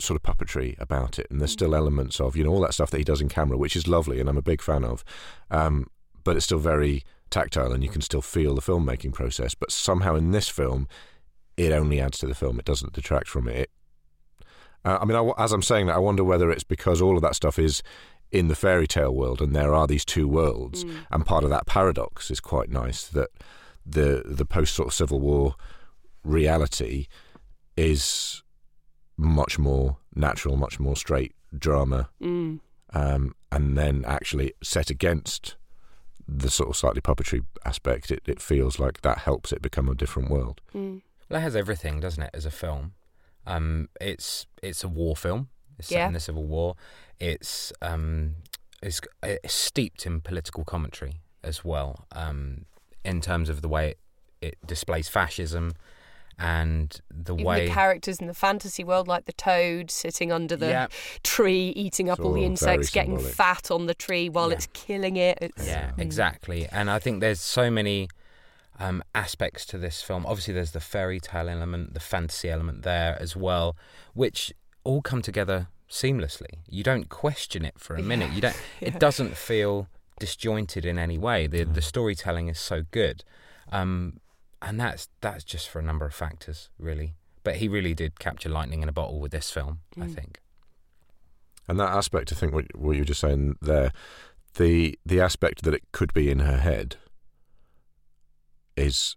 sort 0.01 0.17
of 0.17 0.23
puppetry 0.23 0.79
about 0.81 1.19
it, 1.19 1.27
and 1.31 1.41
there's 1.41 1.53
still 1.53 1.75
elements 1.75 2.21
of 2.21 2.37
you 2.37 2.45
know 2.45 2.51
all 2.51 2.61
that 2.61 2.75
stuff 2.75 2.91
that 2.91 2.99
he 2.99 3.05
does 3.05 3.21
in 3.21 3.29
camera, 3.29 3.57
which 3.59 3.77
is 3.77 3.89
lovely, 3.89 4.21
and 4.21 4.29
I'm 4.29 4.37
a 4.39 4.43
big 4.43 4.63
fan 4.63 4.85
of. 4.85 5.05
Um, 5.51 5.89
but 6.25 6.37
it's 6.37 6.45
still 6.45 6.59
very 6.59 7.03
tactile, 7.31 7.73
and 7.73 7.83
you 7.83 7.89
can 7.91 8.01
still 8.03 8.23
feel 8.23 8.55
the 8.55 8.61
filmmaking 8.63 9.13
process. 9.13 9.55
But 9.55 9.71
somehow 9.73 10.15
in 10.17 10.31
this 10.33 10.49
film, 10.49 10.89
it 11.57 11.73
only 11.73 12.01
adds 12.01 12.19
to 12.19 12.27
the 12.27 12.35
film; 12.35 12.59
it 12.59 12.65
doesn't 12.65 12.93
detract 12.93 13.29
from 13.29 13.49
it. 13.49 13.71
Uh, 14.85 14.99
I 15.01 15.05
mean, 15.05 15.17
I, 15.17 15.43
as 15.43 15.53
I'm 15.53 15.63
saying 15.63 15.87
that, 15.87 15.97
I 15.97 15.99
wonder 15.99 16.23
whether 16.23 16.51
it's 16.51 16.63
because 16.65 17.01
all 17.03 17.17
of 17.17 17.23
that 17.23 17.35
stuff 17.35 17.59
is 17.59 17.83
in 18.39 18.49
the 18.49 18.55
fairy 18.65 18.87
tale 18.87 19.15
world, 19.15 19.41
and 19.41 19.55
there 19.57 19.73
are 19.75 19.87
these 19.87 20.05
two 20.05 20.29
worlds, 20.29 20.85
Mm. 20.85 20.97
and 21.13 21.27
part 21.27 21.45
of 21.45 21.51
that 21.51 21.67
paradox 21.67 22.31
is 22.31 22.41
quite 22.41 22.69
nice 22.83 23.01
that 23.09 23.31
the 23.97 24.23
the 24.39 24.45
post 24.57 24.75
sort 24.75 24.89
of 24.89 24.95
Civil 24.95 25.21
War 25.21 25.55
reality 26.23 27.07
is 27.77 28.43
much 29.17 29.59
more 29.59 29.97
natural, 30.15 30.57
much 30.57 30.79
more 30.79 30.97
straight 30.97 31.35
drama, 31.57 32.09
Mm. 32.21 32.61
um, 32.93 33.35
and 33.51 33.79
then 33.79 34.05
actually 34.05 34.53
set 34.63 34.91
against 34.91 35.57
the 36.29 36.51
sort 36.51 36.69
of 36.69 36.77
slightly 36.77 37.01
puppetry 37.01 37.45
aspect. 37.65 38.11
It, 38.11 38.23
it 38.27 38.41
feels 38.43 38.79
like 38.79 39.01
that 39.03 39.19
helps 39.19 39.53
it 39.53 39.63
become 39.63 39.89
a 39.89 39.95
different 39.95 40.31
world. 40.31 40.61
Mm. 40.75 41.03
Well, 41.29 41.39
it 41.41 41.43
has 41.43 41.57
everything, 41.57 42.01
doesn't 42.01 42.23
it, 42.23 42.31
as 42.35 42.45
a 42.47 42.51
film? 42.51 42.95
Um, 43.47 43.89
it's 44.01 44.47
it's 44.63 44.83
a 44.85 44.89
war 44.89 45.17
film. 45.17 45.49
It's 45.79 45.89
set 45.89 45.97
Yeah. 45.99 46.07
in 46.09 46.13
the 46.13 46.21
Civil 46.21 46.45
War. 46.45 46.75
It's 47.19 47.73
um, 47.83 48.37
it's, 48.83 49.01
it's 49.23 49.55
steeped 49.55 50.07
in 50.07 50.21
political 50.21 50.65
commentary 50.65 51.21
as 51.43 51.65
well, 51.65 52.07
um, 52.13 52.67
in 53.05 53.21
terms 53.21 53.49
of 53.49 53.63
the 53.63 53.69
way 53.69 53.91
it, 53.91 53.99
it 54.41 54.59
displays 54.67 55.09
fascism 55.09 55.73
and 56.39 57.01
the 57.11 57.33
Even 57.33 57.47
way 57.47 57.67
the 57.67 57.73
characters 57.73 58.21
in 58.21 58.27
the 58.27 58.35
fantasy 58.35 58.85
world, 58.85 59.09
like 59.09 59.25
the 59.25 59.33
toad 59.33 59.91
sitting 59.91 60.31
under 60.31 60.55
the 60.57 60.67
yeah, 60.69 60.87
tree, 61.23 61.69
eating 61.75 62.11
up 62.11 62.19
It's 62.19 62.27
all 62.27 62.35
the 62.35 62.45
insects, 62.45 62.91
getting 62.91 63.19
fat 63.19 63.71
on 63.71 63.87
the 63.87 63.95
tree 63.95 64.29
while 64.29 64.51
Yeah. 64.51 64.57
it's 64.57 64.69
killing 64.75 65.17
it. 65.17 65.39
It's, 65.41 65.67
Yeah, 65.67 65.93
Mm. 65.93 66.01
exactly. 66.01 66.69
And 66.71 66.91
I 66.91 66.99
think 66.99 67.21
there's 67.21 67.41
so 67.41 67.71
many 67.71 68.09
um, 68.79 69.03
aspects 69.15 69.65
to 69.67 69.79
this 69.79 70.03
film. 70.03 70.27
Obviously, 70.27 70.53
there's 70.53 70.73
the 70.73 70.81
fairy 70.81 71.19
tale 71.19 71.49
element, 71.49 71.95
the 71.95 72.01
fantasy 72.01 72.51
element 72.51 72.83
there 72.83 73.17
as 73.19 73.35
well, 73.35 73.75
which 74.13 74.53
all 74.87 75.03
come 75.03 75.23
together 75.23 75.69
seamlessly. 75.89 76.53
You 76.69 76.83
don't 76.83 77.09
question 77.09 77.65
it 77.65 77.75
for 77.79 77.95
a 77.97 78.03
minute. 78.03 78.31
You 78.33 78.41
don't. 78.41 78.57
Yeah. 78.81 78.89
It 78.89 78.99
doesn't 79.01 79.37
feel 79.37 79.89
disjointed 80.21 80.85
in 80.85 80.99
any 80.99 81.19
way. 81.19 81.47
The 81.47 81.65
Mm. 81.65 81.75
the 81.75 81.83
storytelling 81.83 82.49
is 82.49 82.59
so 82.59 82.83
good, 82.91 83.25
um, 83.79 84.21
and 84.63 84.81
that's 84.81 85.09
that's 85.21 85.45
just 85.45 85.69
for 85.69 85.79
a 85.79 85.83
number 85.91 86.07
of 86.07 86.15
factors, 86.15 86.71
really. 86.79 87.15
But 87.45 87.57
he 87.57 87.69
really 87.69 87.95
did 87.95 88.19
capture 88.19 88.49
lightning 88.49 88.83
in 88.83 88.89
a 88.89 88.93
bottle 89.01 89.21
with 89.21 89.33
this 89.33 89.51
film. 89.51 89.81
I 89.97 90.07
Mm. 90.07 90.15
think. 90.15 90.41
And 91.69 91.79
that 91.81 91.91
aspect, 91.91 92.33
I 92.33 92.37
think, 92.37 92.53
what, 92.53 92.67
what 92.77 92.93
you 92.97 93.01
were 93.03 93.13
just 93.13 93.21
saying 93.21 93.57
there, 93.61 93.91
the 94.55 94.99
the 95.05 95.21
aspect 95.21 95.63
that 95.65 95.75
it 95.75 95.83
could 95.93 96.13
be 96.15 96.31
in 96.31 96.39
her 96.41 96.59
head 96.59 96.97
is 98.77 99.17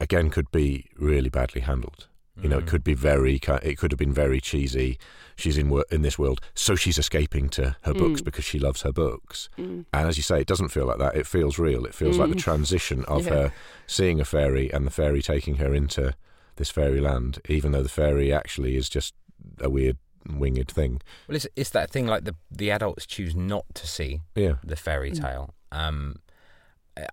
again 0.00 0.30
could 0.30 0.50
be 0.50 0.86
really 0.96 1.28
badly 1.30 1.60
handled. 1.62 2.08
You 2.42 2.48
know, 2.48 2.58
it 2.58 2.64
Mm. 2.64 2.68
could 2.68 2.84
be 2.84 2.94
very. 2.94 3.34
It 3.62 3.78
could 3.78 3.90
have 3.92 3.98
been 3.98 4.12
very 4.12 4.40
cheesy. 4.40 4.98
She's 5.36 5.58
in 5.58 5.70
in 5.90 6.02
this 6.02 6.18
world, 6.18 6.40
so 6.54 6.74
she's 6.76 6.98
escaping 6.98 7.48
to 7.50 7.76
her 7.82 7.94
books 7.94 8.20
Mm. 8.20 8.24
because 8.24 8.44
she 8.44 8.58
loves 8.58 8.82
her 8.82 8.92
books. 8.92 9.48
Mm. 9.58 9.84
And 9.92 10.08
as 10.08 10.16
you 10.16 10.22
say, 10.22 10.40
it 10.40 10.46
doesn't 10.46 10.68
feel 10.70 10.86
like 10.86 10.98
that. 10.98 11.16
It 11.16 11.26
feels 11.26 11.58
real. 11.58 11.84
It 11.84 11.94
feels 11.94 12.16
like 12.18 12.28
the 12.30 12.36
Mm. 12.36 12.40
transition 12.42 13.04
of 13.06 13.24
Yeah. 13.26 13.30
her 13.34 13.52
seeing 13.86 14.20
a 14.20 14.24
fairy 14.24 14.72
and 14.72 14.86
the 14.86 14.90
fairy 14.90 15.22
taking 15.22 15.56
her 15.56 15.74
into 15.74 16.14
this 16.56 16.70
fairy 16.70 17.00
land, 17.00 17.40
even 17.48 17.72
though 17.72 17.82
the 17.84 17.88
fairy 17.88 18.32
actually 18.32 18.76
is 18.76 18.88
just 18.88 19.14
a 19.60 19.70
weird 19.70 19.96
winged 20.28 20.68
thing. 20.70 21.00
Well, 21.28 21.36
it's 21.36 21.46
it's 21.56 21.70
that 21.70 21.90
thing 21.90 22.06
like 22.06 22.24
the 22.24 22.34
the 22.50 22.70
adults 22.70 23.06
choose 23.06 23.34
not 23.34 23.64
to 23.74 23.86
see 23.86 24.20
Yeah, 24.34 24.56
the 24.64 24.76
fairy 24.76 25.12
tale. 25.12 25.54
Um, 25.72 26.16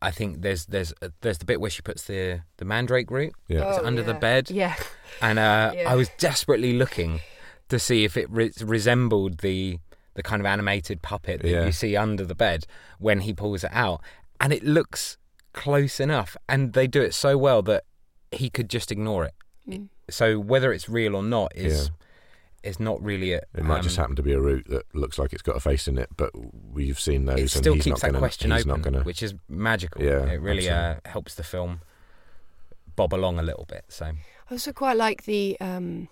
I 0.01 0.11
think 0.11 0.41
there's 0.41 0.65
there's 0.65 0.93
uh, 1.01 1.09
there's 1.21 1.37
the 1.37 1.45
bit 1.45 1.59
where 1.61 1.69
she 1.69 1.81
puts 1.81 2.03
the 2.05 2.41
the 2.57 2.65
mandrake 2.65 3.11
root 3.11 3.33
yeah. 3.47 3.69
It's 3.69 3.79
Oh, 3.79 3.85
under 3.85 4.03
the 4.03 4.13
bed, 4.13 4.49
Yeah. 4.49 4.75
and 5.21 5.37
uh, 5.39 5.71
Yeah. 5.75 5.91
I 5.91 5.95
was 5.95 6.09
desperately 6.17 6.73
looking 6.73 7.21
to 7.69 7.79
see 7.79 8.03
if 8.03 8.15
it 8.17 8.29
re- 8.29 8.51
resembled 8.61 9.39
the 9.39 9.79
the 10.15 10.23
kind 10.23 10.39
of 10.41 10.45
animated 10.45 11.01
puppet 11.01 11.41
that 11.41 11.49
Yeah. 11.49 11.65
you 11.65 11.71
see 11.71 11.95
under 11.97 12.25
the 12.25 12.35
bed 12.35 12.65
when 12.99 13.21
he 13.21 13.33
pulls 13.33 13.63
it 13.63 13.71
out, 13.73 14.01
and 14.39 14.53
it 14.53 14.63
looks 14.63 15.17
close 15.53 15.99
enough, 15.99 16.35
and 16.49 16.73
they 16.73 16.87
do 16.87 17.01
it 17.01 17.13
so 17.13 17.37
well 17.37 17.61
that 17.63 17.83
he 18.31 18.49
could 18.49 18.69
just 18.69 18.91
ignore 18.91 19.25
it. 19.25 19.33
Mm. 19.67 19.87
So 20.09 20.39
whether 20.39 20.71
it's 20.73 20.87
real 20.89 21.15
or 21.15 21.23
not 21.23 21.51
is 21.55 21.91
is 22.65 22.79
not 22.79 23.01
really 23.03 23.33
a. 23.33 23.41
It 23.53 23.63
might 23.63 23.83
just 23.83 23.97
um, 23.97 24.03
happen 24.03 24.15
to 24.17 24.23
be 24.23 24.33
a 24.33 24.39
root 24.39 24.65
that 24.69 24.83
looks 24.93 25.17
like 25.19 25.33
it's 25.33 25.41
got 25.41 25.55
a 25.55 25.59
face 25.59 25.87
in 25.87 25.97
it, 25.97 26.09
but 26.17 26.31
we've 26.73 26.99
seen 26.99 27.25
those, 27.25 27.37
It 27.37 27.41
and 27.41 27.49
still 27.51 27.73
he's 27.75 27.83
keeps 27.83 27.93
not 27.95 28.01
that 28.01 28.07
gonna, 28.07 28.19
question 28.19 28.51
he's 28.51 28.67
open, 28.67 28.81
gonna. 28.81 29.03
which 29.03 29.21
is 29.23 29.33
magical. 29.49 30.03
Yeah, 30.03 30.25
it 30.25 30.41
really 30.41 30.69
uh, 30.69 30.95
helps 31.05 31.35
the 31.35 31.43
film 31.43 31.81
bob 32.95 33.13
along 33.13 33.39
a 33.39 33.43
little 33.43 33.65
bit. 33.67 33.85
So 33.89 34.05
I 34.05 34.15
also 34.51 34.71
quite 34.71 34.97
like 34.97 35.23
the 35.25 35.57
um, 35.59 36.07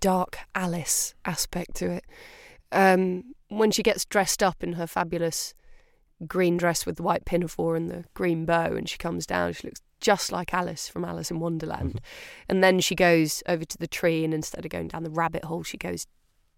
dark 0.00 0.38
Alice 0.54 1.14
aspect 1.24 1.74
to 1.76 1.90
it. 1.90 2.04
Um, 2.72 3.34
when 3.48 3.70
she 3.70 3.82
gets 3.82 4.04
dressed 4.04 4.42
up 4.42 4.62
in 4.62 4.74
her 4.74 4.86
fabulous 4.86 5.54
green 6.26 6.56
dress 6.56 6.84
with 6.84 6.96
the 6.96 7.02
white 7.02 7.24
pinafore 7.24 7.76
and 7.76 7.90
the 7.90 8.04
green 8.14 8.44
bow, 8.44 8.74
and 8.74 8.88
she 8.88 8.98
comes 8.98 9.26
down, 9.26 9.52
she 9.52 9.68
looks 9.68 9.80
just 10.00 10.30
like 10.30 10.54
Alice 10.54 10.88
from 10.88 11.04
Alice 11.04 11.30
in 11.30 11.40
Wonderland. 11.40 11.94
Mm-hmm. 11.94 12.44
and 12.48 12.64
then 12.64 12.80
she 12.80 12.94
goes 12.94 13.42
over 13.46 13.64
to 13.64 13.78
the 13.78 13.86
tree, 13.86 14.24
and 14.24 14.34
instead 14.34 14.64
of 14.64 14.70
going 14.70 14.88
down 14.88 15.04
the 15.04 15.10
rabbit 15.10 15.44
hole, 15.44 15.62
she 15.62 15.76
goes 15.76 16.06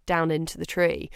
down 0.06 0.30
into 0.30 0.58
the 0.58 0.66
tree. 0.66 1.10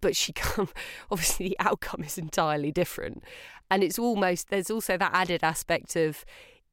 But 0.00 0.16
she 0.16 0.32
come 0.34 0.68
obviously 1.10 1.48
the 1.48 1.56
outcome 1.60 2.02
is 2.04 2.18
entirely 2.18 2.72
different, 2.72 3.22
and 3.70 3.82
it's 3.82 3.98
almost 3.98 4.48
there's 4.48 4.70
also 4.70 4.96
that 4.96 5.12
added 5.14 5.42
aspect 5.42 5.96
of 5.96 6.24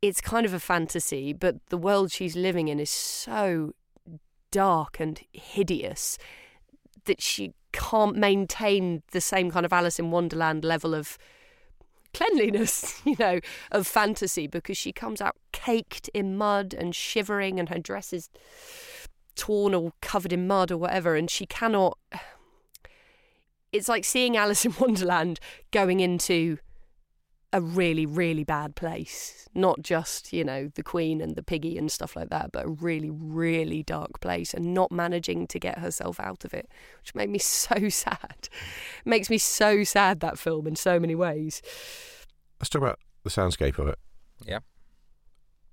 it's 0.01 0.21
kind 0.21 0.45
of 0.45 0.53
a 0.53 0.59
fantasy, 0.59 1.31
but 1.31 1.57
the 1.69 1.77
world 1.77 2.11
she's 2.11 2.35
living 2.35 2.67
in 2.67 2.79
is 2.79 2.89
so 2.89 3.73
dark 4.51 4.99
and 4.99 5.21
hideous 5.31 6.17
that 7.05 7.21
she 7.21 7.53
can't 7.71 8.15
maintain 8.15 9.03
the 9.11 9.21
same 9.21 9.51
kind 9.51 9.65
of 9.65 9.73
Alice 9.73 9.99
in 9.99 10.11
Wonderland 10.11 10.63
level 10.63 10.93
of 10.93 11.17
cleanliness, 12.13 13.01
you 13.05 13.15
know, 13.17 13.39
of 13.71 13.87
fantasy 13.87 14.47
because 14.47 14.77
she 14.77 14.91
comes 14.91 15.21
out 15.21 15.35
caked 15.51 16.09
in 16.13 16.37
mud 16.37 16.73
and 16.73 16.95
shivering 16.95 17.59
and 17.59 17.69
her 17.69 17.79
dress 17.79 18.11
is 18.13 18.29
torn 19.35 19.73
or 19.73 19.93
covered 20.01 20.33
in 20.33 20.47
mud 20.47 20.71
or 20.71 20.77
whatever 20.77 21.15
and 21.15 21.29
she 21.29 21.45
cannot 21.45 21.97
it's 23.71 23.87
like 23.87 24.03
seeing 24.03 24.35
Alice 24.35 24.65
in 24.65 24.75
Wonderland 24.79 25.39
going 25.71 25.99
into 25.99 26.57
a 27.53 27.61
really, 27.61 28.05
really 28.05 28.43
bad 28.43 28.75
place. 28.75 29.47
Not 29.53 29.81
just, 29.81 30.31
you 30.31 30.43
know, 30.43 30.69
the 30.75 30.83
Queen 30.83 31.19
and 31.19 31.35
the 31.35 31.43
piggy 31.43 31.77
and 31.77 31.91
stuff 31.91 32.15
like 32.15 32.29
that, 32.29 32.51
but 32.51 32.65
a 32.65 32.69
really, 32.69 33.09
really 33.09 33.83
dark 33.83 34.21
place 34.21 34.53
and 34.53 34.73
not 34.73 34.91
managing 34.91 35.47
to 35.47 35.59
get 35.59 35.79
herself 35.79 36.19
out 36.19 36.45
of 36.45 36.53
it, 36.53 36.69
which 37.01 37.13
made 37.13 37.29
me 37.29 37.39
so 37.39 37.89
sad. 37.89 38.49
Makes 39.05 39.29
me 39.29 39.37
so 39.37 39.83
sad, 39.83 40.19
that 40.21 40.39
film, 40.39 40.67
in 40.67 40.75
so 40.75 40.99
many 40.99 41.15
ways. 41.15 41.61
Let's 42.59 42.69
talk 42.69 42.81
about 42.81 42.99
the 43.23 43.29
soundscape 43.29 43.77
of 43.77 43.87
it. 43.87 43.99
Yeah. 44.45 44.59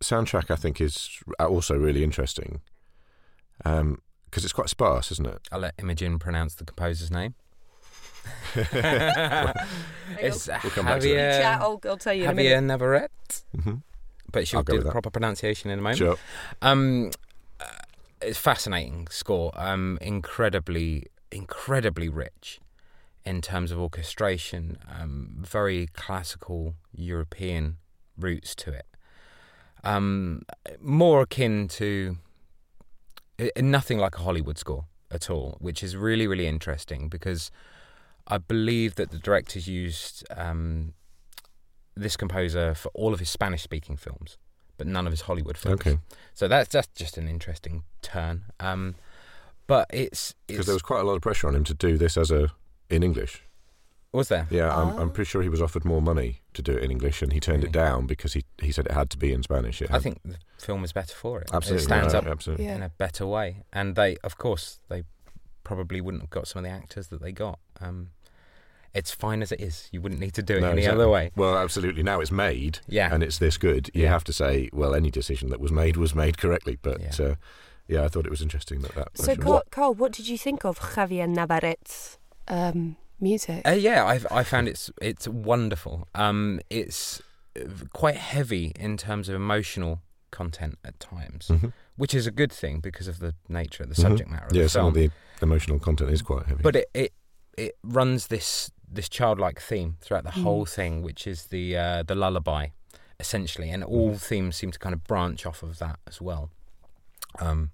Soundtrack, 0.01 0.51
I 0.51 0.57
think, 0.57 0.81
is 0.81 1.09
also 1.39 1.77
really 1.77 2.05
interesting 2.05 2.61
um, 3.65 4.01
because 4.27 4.45
it's 4.45 4.53
quite 4.53 4.69
sparse, 4.69 5.11
isn't 5.13 5.27
it? 5.27 5.41
I'll 5.51 5.61
let 5.61 5.75
Imogen 5.79 6.19
pronounce 6.19 6.55
the 6.55 6.65
composer's 6.65 7.11
name. 7.11 7.35
it's 10.19 10.49
We'll 10.49 10.73
come 10.73 10.87
back 10.87 11.01
to 11.01 11.07
Javier, 11.09 11.39
Chat, 11.41 11.61
I'll, 11.61 11.81
I'll 11.85 11.97
tell 11.97 12.15
you 12.15 12.25
in 12.25 12.31
a 12.31 12.33
Javier 12.33 12.37
minute. 12.37 12.63
Navarrete, 12.65 13.43
hmm 13.63 13.75
but 14.31 14.47
she'll 14.47 14.59
I'll 14.59 14.65
do 14.65 14.79
the 14.79 14.85
that. 14.85 14.93
proper 14.93 15.11
pronunciation 15.11 15.71
in 15.71 15.79
a 15.79 15.83
moment. 15.83 15.99
Sure. 15.99 16.17
Um, 16.61 17.11
uh, 17.61 17.65
it's 18.21 18.39
fascinating 18.39 19.09
score. 19.11 19.53
Um, 19.55 19.99
incredibly, 20.03 21.07
incredibly 21.33 22.11
rich 22.11 22.61
in 23.25 23.41
terms 23.41 23.73
of 23.73 23.79
orchestration. 23.79 24.77
Um, 24.87 25.37
very 25.41 25.89
classical 25.95 26.75
European 26.95 27.79
roots 28.19 28.55
to 28.57 28.71
it. 28.73 28.87
Um, 29.83 30.43
more 30.81 31.23
akin 31.23 31.67
to 31.69 32.19
uh, 33.41 33.47
nothing 33.61 33.97
like 33.99 34.17
a 34.19 34.21
Hollywood 34.23 34.59
score 34.59 34.85
at 35.11 35.31
all, 35.31 35.57
which 35.59 35.83
is 35.83 35.97
really, 35.97 36.27
really 36.27 36.47
interesting 36.47 37.09
because 37.09 37.51
I 38.29 38.39
believe 38.39 38.95
that 38.97 39.11
the 39.11 39.19
directors 39.19 39.67
used 39.67 40.25
um, 40.37 40.93
this 41.95 42.17
composer 42.17 42.75
for 42.75 42.91
all 42.95 43.13
of 43.13 43.19
his 43.21 43.31
Spanish-speaking 43.31 43.97
films, 43.97 44.37
but 44.77 44.87
none 44.87 45.07
of 45.07 45.13
his 45.13 45.23
Hollywood 45.23 45.57
films. 45.57 45.81
Okay. 45.81 45.99
So 46.35 46.47
that's 46.49 46.69
that's 46.71 46.89
just 46.89 47.17
an 47.19 47.27
interesting 47.29 47.83
turn. 48.03 48.45
Um, 48.61 48.95
but 49.67 49.87
it's, 49.93 50.35
Because 50.47 50.67
there 50.67 50.75
was 50.75 50.83
quite 50.83 51.01
a 51.01 51.05
lot 51.05 51.15
of 51.15 51.23
pressure 51.23 51.47
on 51.49 51.55
him 51.55 51.65
to 51.65 51.75
do 51.75 51.99
this 51.99 52.17
as 52.17 52.31
a 52.31 52.53
in 52.89 53.03
English. 53.03 53.43
was 54.13 54.29
there? 54.29 54.47
Yeah, 54.51 54.75
I'm, 54.75 54.89
I'm 54.99 55.09
Oh. 55.09 55.11
pretty 55.11 55.29
sure 55.29 55.43
he 55.43 55.51
was 55.51 55.61
offered 55.61 55.85
more 55.85 56.01
money 56.01 56.41
to 56.55 56.63
do 56.63 56.73
it 56.73 56.83
in 56.83 56.91
English, 56.91 57.21
and 57.23 57.33
he 57.33 57.41
turned 57.41 57.65
it 57.65 57.73
down 57.73 58.07
because 58.07 58.33
he 58.35 58.45
he 58.63 58.73
said 58.73 58.87
it 58.87 58.93
had 58.93 59.11
to 59.11 59.19
be 59.19 59.33
in 59.33 59.43
Spanish. 59.43 59.83
It 59.83 59.91
I 59.91 59.95
had- 59.95 60.03
think 60.03 60.21
the 60.25 60.39
film 60.59 60.85
is 60.85 60.93
better 60.93 61.15
for 61.15 61.41
it. 61.41 61.51
absolutely 61.53 61.83
it 61.83 61.87
stands 61.87 62.13
yeah, 62.15 62.21
up 62.21 62.27
Absolutely. 62.27 62.67
In 62.67 62.83
a 62.83 62.89
better 62.91 63.27
way, 63.27 63.65
and 63.73 63.95
they, 63.97 64.17
of 64.25 64.37
course, 64.39 64.81
they 64.89 65.05
probably 65.65 66.01
wouldn't 66.01 66.23
have 66.23 66.31
got 66.31 66.49
some 66.49 66.61
of 66.61 66.71
the 66.71 66.75
actors 66.75 67.09
that 67.09 67.21
they 67.21 67.33
got. 67.33 67.59
Um, 67.81 68.11
it's 68.95 69.11
fine 69.13 69.43
as 69.43 69.53
it 69.53 69.61
is. 69.61 69.89
You 69.93 70.01
wouldn't 70.01 70.21
need 70.21 70.35
to 70.35 70.43
do 70.43 70.57
it 70.57 70.61
No, 70.61 70.71
any 70.71 70.79
exactly. 70.83 71.03
other 71.03 71.11
way. 71.11 71.31
Well, 71.37 71.57
absolutely. 71.59 72.03
Now 72.03 72.21
it's 72.21 72.31
made, 72.33 72.81
Yeah. 72.89 73.13
and 73.13 73.23
it's 73.23 73.39
this 73.39 73.57
good. 73.59 73.91
You 73.95 74.05
Yeah. 74.05 74.11
have 74.11 74.25
to 74.25 74.33
say, 74.33 74.69
well, 74.73 74.95
any 74.95 75.11
decision 75.11 75.51
that 75.51 75.61
was 75.61 75.71
made 75.73 75.97
was 75.97 76.15
made 76.15 76.39
correctly. 76.39 76.79
But 76.81 77.01
Yeah. 77.01 77.13
yeah, 77.19 77.27
uh, 77.27 77.35
yeah 77.87 78.05
I 78.05 78.09
thought 78.09 78.25
it 78.27 78.31
was 78.31 78.43
interesting 78.43 78.81
that 78.83 78.95
that. 78.95 79.09
So, 79.17 79.27
version 79.27 79.45
was- 79.45 79.45
Carl, 79.47 79.63
Carl, 79.71 79.95
what 79.95 80.13
did 80.13 80.29
you 80.29 80.39
think 80.39 80.65
of 80.65 80.79
Javier 80.81 81.29
Navarrete's 81.29 82.19
um, 82.49 82.97
music? 83.21 83.67
Uh, 83.67 83.73
yeah, 83.73 84.05
I 84.05 84.21
I 84.41 84.43
found 84.45 84.69
it's 84.69 84.91
it's 85.03 85.29
wonderful. 85.29 86.09
Um, 86.15 86.61
it's 86.71 87.21
uh, 87.59 87.65
quite 87.93 88.17
heavy 88.17 88.73
in 88.79 88.97
terms 88.97 89.29
of 89.29 89.35
emotional 89.35 90.01
content 90.31 90.79
at 90.85 90.99
times, 91.01 91.49
Mhm. 91.49 91.73
which 91.97 92.15
is 92.15 92.27
a 92.27 92.31
good 92.31 92.53
thing 92.53 92.81
because 92.81 93.09
of 93.09 93.19
the 93.19 93.35
nature 93.49 93.83
of 93.83 93.89
the 93.89 93.95
Mhm. 93.97 94.03
subject 94.03 94.31
matter 94.31 94.47
of 94.47 94.53
Yeah, 94.55 94.65
the 94.65 94.69
some 94.69 94.81
film. 94.81 94.89
of 94.89 95.13
the 95.41 95.45
emotional 95.47 95.79
content 95.79 96.11
is 96.11 96.21
quite 96.23 96.47
heavy. 96.47 96.63
but 96.63 96.77
it, 96.77 96.89
it 96.95 97.13
it 97.57 97.75
runs 97.83 98.27
this 98.29 98.71
this 98.91 99.09
childlike 99.09 99.61
theme 99.61 99.97
throughout 100.01 100.25
the 100.25 100.31
Mm. 100.31 100.43
whole 100.43 100.67
thing, 100.67 101.03
which 101.03 101.27
is 101.27 101.47
the 101.47 101.77
uh, 101.77 102.03
the 102.03 102.15
lullaby, 102.15 102.69
essentially, 103.21 103.71
and 103.71 103.85
all 103.85 104.13
Mm. 104.13 104.21
themes 104.21 104.57
seem 104.57 104.71
to 104.71 104.79
kind 104.79 104.95
of 104.95 105.05
branch 105.05 105.47
off 105.47 105.63
of 105.63 105.79
that 105.79 105.99
as 106.07 106.21
well. 106.21 106.51
Um, 107.39 107.71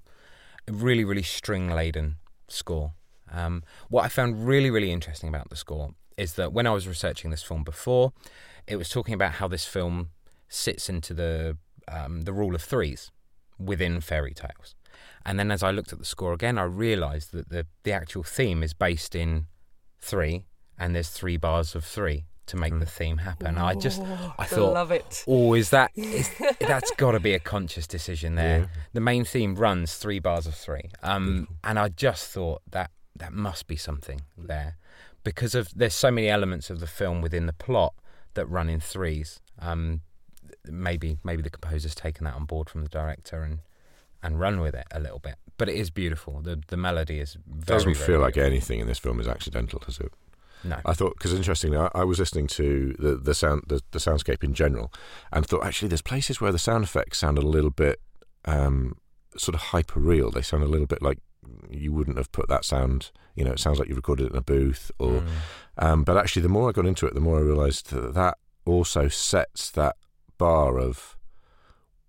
a 0.67 0.73
really, 0.73 1.05
really 1.05 1.23
string 1.23 1.71
laden 1.71 2.17
score. 2.49 2.93
Um, 3.31 3.63
what 3.89 4.05
I 4.05 4.09
found 4.09 4.47
really, 4.47 4.71
really 4.71 4.91
interesting 4.93 5.29
about 5.29 5.51
the 5.51 5.57
score 5.57 5.95
is 6.17 6.35
that 6.35 6.53
when 6.53 6.67
I 6.67 6.71
was 6.71 6.87
researching 6.87 7.31
this 7.31 7.43
film 7.43 7.65
before, 7.65 8.13
it 8.67 8.77
was 8.77 8.89
talking 8.89 9.15
about 9.15 9.33
how 9.35 9.49
this 9.49 9.65
film 9.67 10.11
sits 10.49 10.89
into 10.89 11.15
the 11.15 11.57
um, 11.89 12.23
the 12.23 12.33
rule 12.33 12.55
of 12.55 12.63
threes 12.63 13.11
within 13.59 14.01
fairy 14.01 14.33
tales. 14.35 14.75
And 15.27 15.39
then 15.39 15.51
as 15.51 15.63
I 15.63 15.71
looked 15.71 15.93
at 15.93 15.99
the 15.99 16.05
score 16.05 16.33
again, 16.33 16.57
I 16.59 16.63
realised 16.65 17.33
that 17.33 17.49
the, 17.51 17.67
the 17.83 17.93
actual 17.93 18.23
theme 18.23 18.63
is 18.63 18.73
based 18.75 19.15
in 19.15 19.47
three, 20.01 20.45
and 20.79 20.95
there's 20.95 21.09
three 21.09 21.37
bars 21.37 21.75
of 21.75 21.85
three 21.85 22.25
to 22.47 22.57
make 22.57 22.73
Mm. 22.75 22.81
the 22.81 22.87
theme 22.87 23.19
happen. 23.19 23.57
I 23.57 23.75
just, 23.75 24.03
I 24.39 24.45
thought, 24.45 24.75
love 24.75 24.91
it. 24.91 25.25
oh, 25.27 25.55
is 25.55 25.71
that 25.71 25.91
is 25.95 26.31
that's 26.61 26.91
got 26.97 27.13
to 27.13 27.21
be 27.21 27.33
a 27.33 27.39
conscious 27.39 27.87
decision 27.87 28.35
there. 28.35 28.59
Yeah. 28.61 28.67
The 28.93 29.01
main 29.01 29.25
theme 29.25 29.55
runs 29.55 29.95
three 29.97 30.19
bars 30.19 30.47
of 30.47 30.55
three, 30.55 30.91
um, 31.03 31.27
Beautiful. 31.27 31.57
and 31.65 31.79
I 31.79 31.89
just 31.89 32.31
thought 32.31 32.61
that 32.71 32.91
that 33.17 33.33
must 33.33 33.67
be 33.67 33.77
something 33.77 34.21
there 34.37 34.77
because 35.23 35.55
of 35.55 35.69
there's 35.75 35.95
so 35.95 36.11
many 36.11 36.29
elements 36.29 36.69
of 36.69 36.81
the 36.81 36.87
film 36.87 37.23
within 37.23 37.47
the 37.47 37.53
plot 37.55 37.95
that 38.35 38.45
run 38.47 38.69
in 38.69 38.81
threes. 38.81 39.41
Um, 39.61 40.03
maybe 40.67 41.19
maybe 41.25 41.43
the 41.43 41.51
composer's 41.51 41.95
taken 41.95 42.25
that 42.25 42.35
on 42.35 42.45
board 42.45 42.69
from 42.69 42.83
the 42.83 42.89
director 42.89 43.43
and 43.43 43.61
and 44.23 44.41
run 44.41 44.61
with 44.61 44.75
it 44.75 44.87
a 44.91 45.01
little 45.01 45.19
bit. 45.19 45.37
But 45.57 45.69
it 45.69 45.77
is 45.77 45.91
beautiful. 45.91 46.41
The 46.43 46.61
the 46.67 46.77
melody 46.77 47.21
is 47.21 47.39
very, 47.47 47.65
doesn't 47.79 47.95
very 47.95 48.07
feel 48.07 48.21
like 48.21 48.37
anything 48.37 48.81
in 48.81 48.87
this 48.87 48.99
film 48.99 49.21
is 49.21 49.29
accidental, 49.29 49.81
does 49.85 49.99
it? 49.99 50.13
No. 50.65 50.79
I 50.85 50.95
thought 50.95 51.15
because 51.19 51.33
interestingly, 51.35 51.77
I, 51.77 51.89
I 51.95 52.05
was 52.05 52.19
listening 52.19 52.47
to 52.49 52.95
the 52.99 53.17
the 53.17 53.35
sound 53.35 53.65
the, 53.67 53.81
the 53.91 53.99
soundscape 53.99 54.43
in 54.43 54.55
general, 54.55 54.93
and 55.33 55.47
thought 55.47 55.65
actually 55.65 55.89
there's 55.89 56.03
places 56.03 56.41
where 56.41 56.53
the 56.53 56.59
sound 56.59 56.85
effects 56.85 57.19
sound 57.19 57.39
a 57.39 57.43
little 57.43 57.71
bit 57.71 58.01
um, 58.47 58.97
sort 59.37 59.55
of 59.55 59.61
hyper 59.61 60.01
real. 60.01 60.31
They 60.31 60.43
sound 60.43 60.63
a 60.63 60.69
little 60.69 60.87
bit 60.87 61.03
like 61.03 61.19
you 61.71 61.93
wouldn't 61.93 62.17
have 62.17 62.33
put 62.33 62.49
that 62.49 62.65
sound. 62.65 63.11
You 63.35 63.45
know, 63.45 63.53
it 63.53 63.59
sounds 63.61 63.79
like 63.79 63.89
you 63.89 63.95
recorded 63.95 64.27
it 64.27 64.33
in 64.33 64.39
a 64.39 64.43
booth. 64.43 64.91
Or, 64.99 65.21
Mm. 65.21 65.29
um, 65.79 66.05
but 66.05 66.17
actually, 66.17 66.43
the 66.43 66.49
more 66.49 66.69
I 66.69 66.73
got 66.73 66.87
into 66.87 67.07
it, 67.07 67.15
the 67.15 67.21
more 67.21 67.39
I 67.39 67.43
realised 67.43 67.91
that 67.91 68.15
that 68.15 68.39
also 68.65 69.09
sets 69.09 69.71
that 69.73 69.97
bar 70.39 70.79
of 70.79 71.17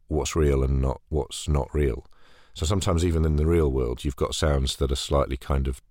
what's 0.07 0.35
real 0.35 0.63
and 0.63 0.81
not 0.81 1.01
what's 1.09 1.47
not 1.47 1.67
real. 1.73 2.05
So 2.53 2.65
sometimes 2.65 3.03
even 3.03 3.25
in 3.25 3.35
the 3.35 3.45
real 3.45 3.69
world, 3.71 4.05
you've 4.05 4.15
got 4.15 4.33
sounds 4.35 4.77
that 4.77 4.91
are 4.91 4.95
slightly 4.95 5.35
kind 5.35 5.67
of 5.67 5.81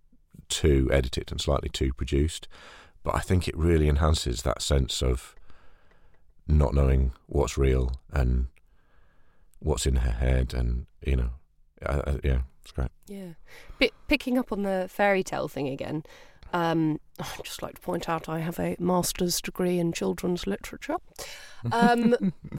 too 0.55 0.89
edited 0.93 1.31
and 1.31 1.41
slightly 1.41 1.69
too 1.69 1.93
produced. 1.93 2.49
But 3.03 3.15
I 3.15 3.21
think 3.21 3.49
it 3.49 3.57
really 3.57 3.89
enhances 3.89 4.43
that 4.43 4.63
sense 4.63 5.03
of 5.03 5.35
not 6.47 6.75
knowing 6.75 7.13
what's 7.27 7.59
real 7.59 7.93
and 8.13 8.47
what's 9.59 9.87
in 9.87 9.97
her 9.97 10.13
head, 10.13 10.55
and 10.55 10.87
you 11.05 11.17
know, 11.17 11.31
uh, 11.85 12.03
uh, 12.07 12.19
yeah, 12.23 12.43
it's 12.63 12.73
great. 12.73 12.91
Yeah. 13.07 13.33
P- 13.79 13.93
picking 14.09 14.39
up 14.39 14.53
on 14.53 14.63
the 14.63 14.87
fairy 14.89 15.23
tale 15.23 15.49
thing 15.49 15.69
again, 15.69 16.05
um, 16.53 17.01
I'd 17.19 17.45
just 17.45 17.63
like 17.63 17.75
to 17.75 17.81
point 17.81 18.09
out 18.09 18.29
I 18.29 18.39
have 18.39 18.59
a 18.59 18.77
master's 18.79 19.41
degree 19.41 19.79
in 19.79 19.93
children's 19.93 20.47
literature. 20.47 20.97
Um, 21.73 22.33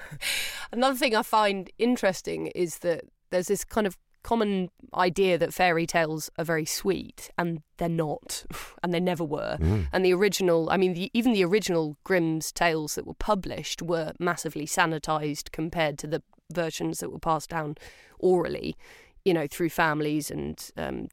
another 0.72 0.96
thing 0.96 1.14
I 1.14 1.22
find 1.22 1.70
interesting 1.78 2.48
is 2.48 2.78
that 2.78 3.04
there's 3.30 3.48
this 3.48 3.64
kind 3.64 3.86
of 3.86 3.98
common 4.26 4.70
idea 4.92 5.38
that 5.38 5.54
fairy 5.54 5.86
tales 5.86 6.30
are 6.36 6.44
very 6.44 6.64
sweet, 6.64 7.30
and 7.38 7.62
they're 7.76 7.88
not, 7.88 8.44
and 8.82 8.92
they 8.92 8.98
never 8.98 9.22
were. 9.22 9.56
Mm. 9.60 9.86
And 9.92 10.04
the 10.04 10.12
original, 10.12 10.68
I 10.68 10.76
mean, 10.76 10.94
the, 10.94 11.10
even 11.14 11.32
the 11.32 11.44
original 11.44 11.96
Grimm's 12.02 12.50
tales 12.50 12.96
that 12.96 13.06
were 13.06 13.14
published 13.14 13.82
were 13.82 14.14
massively 14.18 14.66
sanitized 14.66 15.52
compared 15.52 15.96
to 15.98 16.08
the 16.08 16.24
versions 16.52 16.98
that 16.98 17.12
were 17.12 17.20
passed 17.20 17.50
down 17.50 17.76
orally, 18.18 18.76
you 19.24 19.32
know, 19.32 19.46
through 19.46 19.70
families 19.70 20.28
and 20.28 20.72
um, 20.76 21.06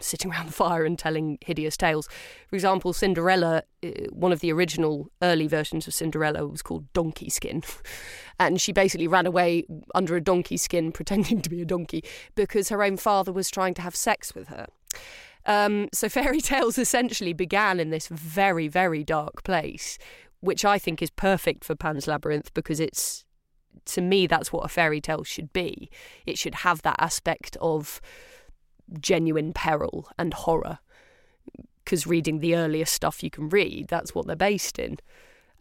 sitting 0.00 0.30
around 0.30 0.46
the 0.46 0.52
fire 0.52 0.84
and 0.84 0.98
telling 0.98 1.38
hideous 1.40 1.76
tales. 1.76 2.08
For 2.48 2.56
example, 2.56 2.92
Cinderella, 2.92 3.62
uh, 3.84 3.88
one 4.10 4.32
of 4.32 4.40
the 4.40 4.52
original 4.52 5.10
early 5.22 5.46
versions 5.46 5.86
of 5.86 5.94
Cinderella 5.94 6.46
was 6.46 6.62
called 6.62 6.92
Donkey 6.92 7.30
Skin. 7.30 7.62
and 8.40 8.60
she 8.60 8.72
basically 8.72 9.08
ran 9.08 9.26
away 9.26 9.64
under 9.94 10.16
a 10.16 10.20
donkey 10.20 10.56
skin 10.56 10.92
pretending 10.98 11.40
to 11.42 11.50
be 11.50 11.62
a 11.62 11.66
donkey 11.66 12.04
because 12.34 12.68
her 12.68 12.82
own 12.82 12.96
father 12.96 13.32
was 13.32 13.50
trying 13.50 13.74
to 13.74 13.82
have 13.82 13.96
sex 13.96 14.34
with 14.34 14.48
her. 14.48 14.66
Um, 15.46 15.88
so 15.92 16.08
fairy 16.08 16.40
tales 16.40 16.78
essentially 16.78 17.32
began 17.32 17.80
in 17.80 17.90
this 17.90 18.08
very, 18.08 18.68
very 18.68 19.04
dark 19.04 19.44
place, 19.44 19.98
which 20.40 20.64
I 20.64 20.78
think 20.78 21.02
is 21.02 21.10
perfect 21.10 21.64
for 21.64 21.74
Pan's 21.74 22.06
Labyrinth 22.06 22.52
because 22.54 22.80
it's, 22.80 23.24
to 23.86 24.00
me, 24.00 24.26
that's 24.26 24.52
what 24.52 24.64
a 24.64 24.68
fairy 24.68 25.00
tale 25.00 25.24
should 25.24 25.52
be. 25.52 25.90
It 26.26 26.38
should 26.38 26.56
have 26.56 26.82
that 26.82 26.96
aspect 26.98 27.56
of 27.60 28.00
genuine 29.00 29.52
peril 29.52 30.08
and 30.18 30.34
horror. 30.34 30.78
Because 31.84 32.06
reading 32.06 32.40
the 32.40 32.54
earliest 32.54 32.92
stuff 32.92 33.22
you 33.22 33.30
can 33.30 33.48
read, 33.48 33.88
that's 33.88 34.14
what 34.14 34.26
they're 34.26 34.36
based 34.36 34.78
in. 34.78 34.98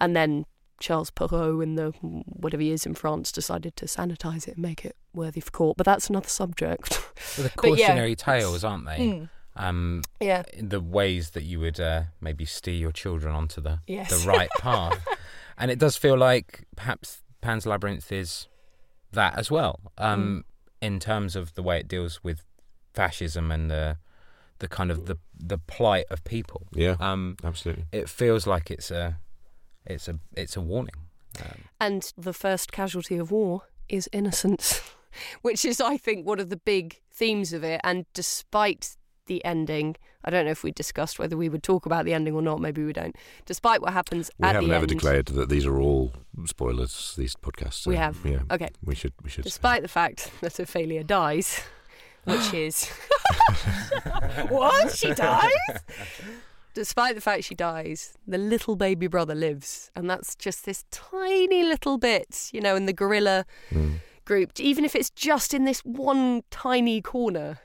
And 0.01 0.15
then 0.15 0.45
Charles 0.79 1.09
Perrault 1.09 1.63
in 1.63 1.75
the 1.75 1.91
whatever 2.01 2.61
he 2.61 2.71
is 2.71 2.85
in 2.85 2.93
France 2.95 3.31
decided 3.31 3.75
to 3.77 3.85
sanitize 3.85 4.47
it 4.47 4.55
and 4.55 4.59
make 4.59 4.83
it 4.85 4.95
worthy 5.13 5.39
for 5.39 5.51
court. 5.51 5.77
But 5.77 5.85
that's 5.85 6.09
another 6.09 6.27
subject. 6.27 6.99
Well, 7.37 7.47
the 7.47 7.53
But 7.61 7.77
yeah, 7.79 7.87
cautionary 7.87 8.11
it's- 8.11 8.25
tales, 8.25 8.63
aren't 8.63 8.85
they? 8.85 8.97
Mm. 8.97 9.29
Um, 9.59 10.03
yeah. 10.21 10.43
the 10.61 10.79
ways 10.79 11.31
that 11.31 11.41
you 11.43 11.59
would 11.61 11.79
uh, 11.79 12.03
maybe 12.21 12.45
steer 12.45 12.75
your 12.75 12.91
children 12.91 13.33
onto 13.33 13.59
the 13.59 13.79
Yes. 13.87 14.11
the 14.23 14.29
right 14.29 14.49
path, 14.59 15.03
and 15.57 15.71
it 15.71 15.79
does 15.79 15.97
feel 15.97 16.15
like 16.15 16.65
perhaps 16.75 17.23
Pan's 17.41 17.65
Labyrinth 17.65 18.11
is 18.11 18.47
that 19.13 19.35
as 19.35 19.49
well. 19.49 19.79
Um, 19.97 20.43
in 20.79 20.99
terms 20.99 21.35
of 21.35 21.55
the 21.55 21.63
way 21.63 21.79
it 21.79 21.87
deals 21.87 22.23
with 22.23 22.43
fascism 23.01 23.51
and 23.51 23.69
the 23.69 23.97
the 24.59 24.67
kind 24.67 24.91
of 24.91 24.97
the 25.05 25.17
the 25.47 25.57
plight 25.75 26.05
of 26.09 26.23
people. 26.23 26.61
Yeah, 26.73 26.95
Um, 26.99 27.35
absolutely. 27.43 27.85
it 27.91 28.09
feels 28.09 28.47
like 28.47 28.71
it's 28.75 28.91
a 28.91 29.17
it's 29.85 30.07
a 30.07 30.13
it's 30.35 30.57
a 30.57 30.61
warning. 30.61 30.95
Um, 31.43 31.59
And 31.79 32.01
the 32.17 32.33
first 32.33 32.71
casualty 32.71 33.17
of 33.19 33.29
war 33.31 33.61
is 33.87 34.09
innocence, 34.11 34.81
which 35.43 35.63
is, 35.65 35.79
I 35.93 35.97
think, 35.97 36.27
one 36.27 36.41
of 36.41 36.49
the 36.49 36.57
big 36.65 36.87
themes 37.19 37.53
of 37.53 37.63
it. 37.63 37.79
And 37.83 38.05
despite 38.13 38.97
the 39.27 39.39
ending, 39.45 39.95
I 40.25 40.29
don't 40.31 40.45
know 40.45 40.51
if 40.51 40.63
we 40.63 40.71
discussed 40.71 41.19
whether 41.19 41.37
we 41.37 41.49
would 41.49 41.61
talk 41.63 41.85
about 41.85 42.05
the 42.05 42.13
ending 42.13 42.33
or 42.35 42.41
not. 42.41 42.59
Maybe 42.59 42.83
we 42.83 42.93
don't. 42.93 43.15
Despite 43.45 43.81
what 43.81 43.93
happens 43.93 44.31
We 44.39 44.47
at 44.47 44.55
have 44.55 44.63
the 44.63 44.69
never 44.69 44.83
end, 44.85 44.89
declared 44.89 45.25
that 45.27 45.49
these 45.49 45.67
are 45.69 45.79
all 45.79 46.11
spoilers. 46.45 47.13
These 47.15 47.35
podcasts. 47.35 47.81
so, 47.83 47.89
We 47.91 47.97
have. 47.97 48.15
Yeah, 48.25 48.41
Okay. 48.55 48.69
we 48.83 48.95
should. 48.95 49.13
We 49.23 49.29
should. 49.29 49.43
say 49.43 49.49
Despite 49.49 49.81
the 49.83 49.93
fact 49.99 50.31
that 50.41 50.53
Ofelia 50.53 51.03
dies, 51.05 51.61
which 52.27 52.53
is 52.53 52.85
what 54.49 54.95
she 54.95 55.13
dies. 55.13 55.51
Despite 56.73 57.15
the 57.15 57.21
fact 57.21 57.45
she 57.45 57.55
dies, 57.55 58.13
the 58.27 58.37
little 58.37 58.75
baby 58.75 59.07
brother 59.07 59.33
lives, 59.33 59.89
and 59.95 60.07
that's 60.09 60.35
just 60.35 60.65
this 60.65 60.83
tiny 60.91 61.63
little 61.63 61.97
bit, 61.97 62.49
you 62.53 62.61
know, 62.61 62.75
in 62.75 62.85
the 62.85 62.93
guerrilla 62.93 63.45
that. 63.71 63.77
Mm. 63.79 63.99
group, 64.25 64.51
even 64.59 64.85
if 64.85 64.95
it's 64.95 65.09
just 65.09 65.53
in 65.53 65.63
this 65.65 65.79
one 65.79 66.43
tiny 66.51 67.01
corner, 67.01 67.59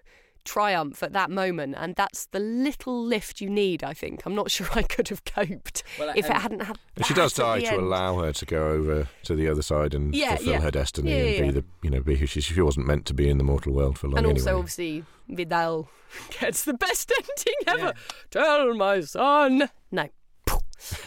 triumph 0.45 1.03
at 1.03 1.13
that 1.13 1.31
moment. 1.31 1.75
And 1.79 1.95
that's 1.97 2.27
the 2.27 2.39
little 2.41 3.03
lift 3.05 3.41
you 3.41 3.49
need, 3.51 3.83
I 3.85 3.95
think. 3.95 4.25
I'm 4.27 4.35
not 4.35 4.51
sure 4.57 4.67
I 4.75 4.83
could 4.83 5.09
have 5.09 5.25
coped 5.25 5.83
if 6.17 6.27
it 6.27 6.33
hadn't 6.37 6.61
had. 6.61 6.79
And 6.97 7.07
she 7.07 7.15
does 7.15 7.33
die 7.35 7.61
to 7.61 7.67
end. 7.73 7.83
allow 7.83 8.19
her 8.21 8.33
to 8.33 8.45
go 8.47 8.69
over 8.71 9.09
to 9.25 9.35
the 9.35 9.49
other 9.49 9.63
side 9.63 9.95
and 9.95 10.15
Yeah, 10.15 10.37
fulfill 10.37 10.53
yeah. 10.55 10.61
her 10.61 10.71
destiny 10.71 11.11
Yeah, 11.11 11.17
and 11.17 11.35
yeah, 11.37 11.43
be 11.43 11.51
the 11.51 11.65
you 11.83 11.91
know 11.91 12.01
be 12.01 12.17
who 12.17 12.27
she 12.27 12.41
she 12.41 12.61
wasn't 12.61 12.87
meant 12.87 13.07
to 13.07 13.15
be 13.15 13.29
in 13.31 13.39
the 13.39 13.45
mortal 13.45 13.73
world 13.73 13.99
for 13.99 14.09
long 14.09 14.19
And 14.19 14.27
anyway. 14.27 14.41
also, 14.41 14.59
obviously, 14.59 15.05
Vidal 15.29 15.89
gets 16.41 16.65
the 16.65 16.75
best 16.75 17.13
ending 17.19 17.55
ever. 17.67 17.95
Tell 18.31 18.75
my 18.75 19.01
son. 19.01 19.69
No. 19.91 20.09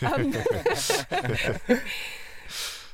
um, 0.02 0.34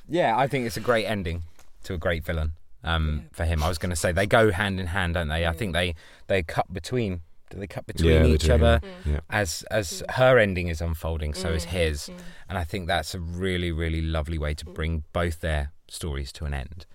yeah, 0.08 0.38
I 0.38 0.48
think 0.48 0.66
it's 0.66 0.78
a 0.78 0.82
great 0.82 1.06
ending 1.06 1.44
to 1.84 1.94
a 1.94 1.98
great 1.98 2.26
villain. 2.26 2.54
Um, 2.84 3.28
for 3.32 3.46
him, 3.46 3.62
I 3.64 3.68
was 3.68 3.78
going 3.78 3.92
to 3.92 3.96
say 3.96 4.12
they 4.12 4.26
go 4.28 4.52
hand 4.52 4.80
in 4.80 4.88
hand, 4.88 5.14
don't 5.14 5.28
they? 5.28 5.46
I 5.46 5.52
think 5.54 5.74
they 5.74 5.96
they 6.28 6.44
cut 6.44 6.72
between. 6.74 7.22
Do 7.50 7.58
they 7.60 7.68
cut 7.68 7.86
between 7.86 8.12
Yeah, 8.14 8.26
each 8.26 8.44
do, 8.46 8.54
other 8.54 8.80
yeah. 9.06 9.20
as 9.30 9.64
as 9.70 10.02
her 10.12 10.40
ending 10.40 10.68
is 10.70 10.80
unfolding? 10.82 11.34
So 11.34 11.50
is 11.50 11.66
Mm. 11.66 11.70
his, 11.70 12.10
and 12.48 12.58
I 12.58 12.64
think 12.64 12.88
that's 12.88 13.14
a 13.14 13.20
really 13.20 13.72
really 13.72 14.02
lovely 14.02 14.38
way 14.38 14.54
to 14.56 14.66
bring 14.66 15.04
both 15.14 15.42
their 15.42 15.72
stories 15.90 16.32
to 16.34 16.46
an 16.46 16.54
end. 16.54 16.86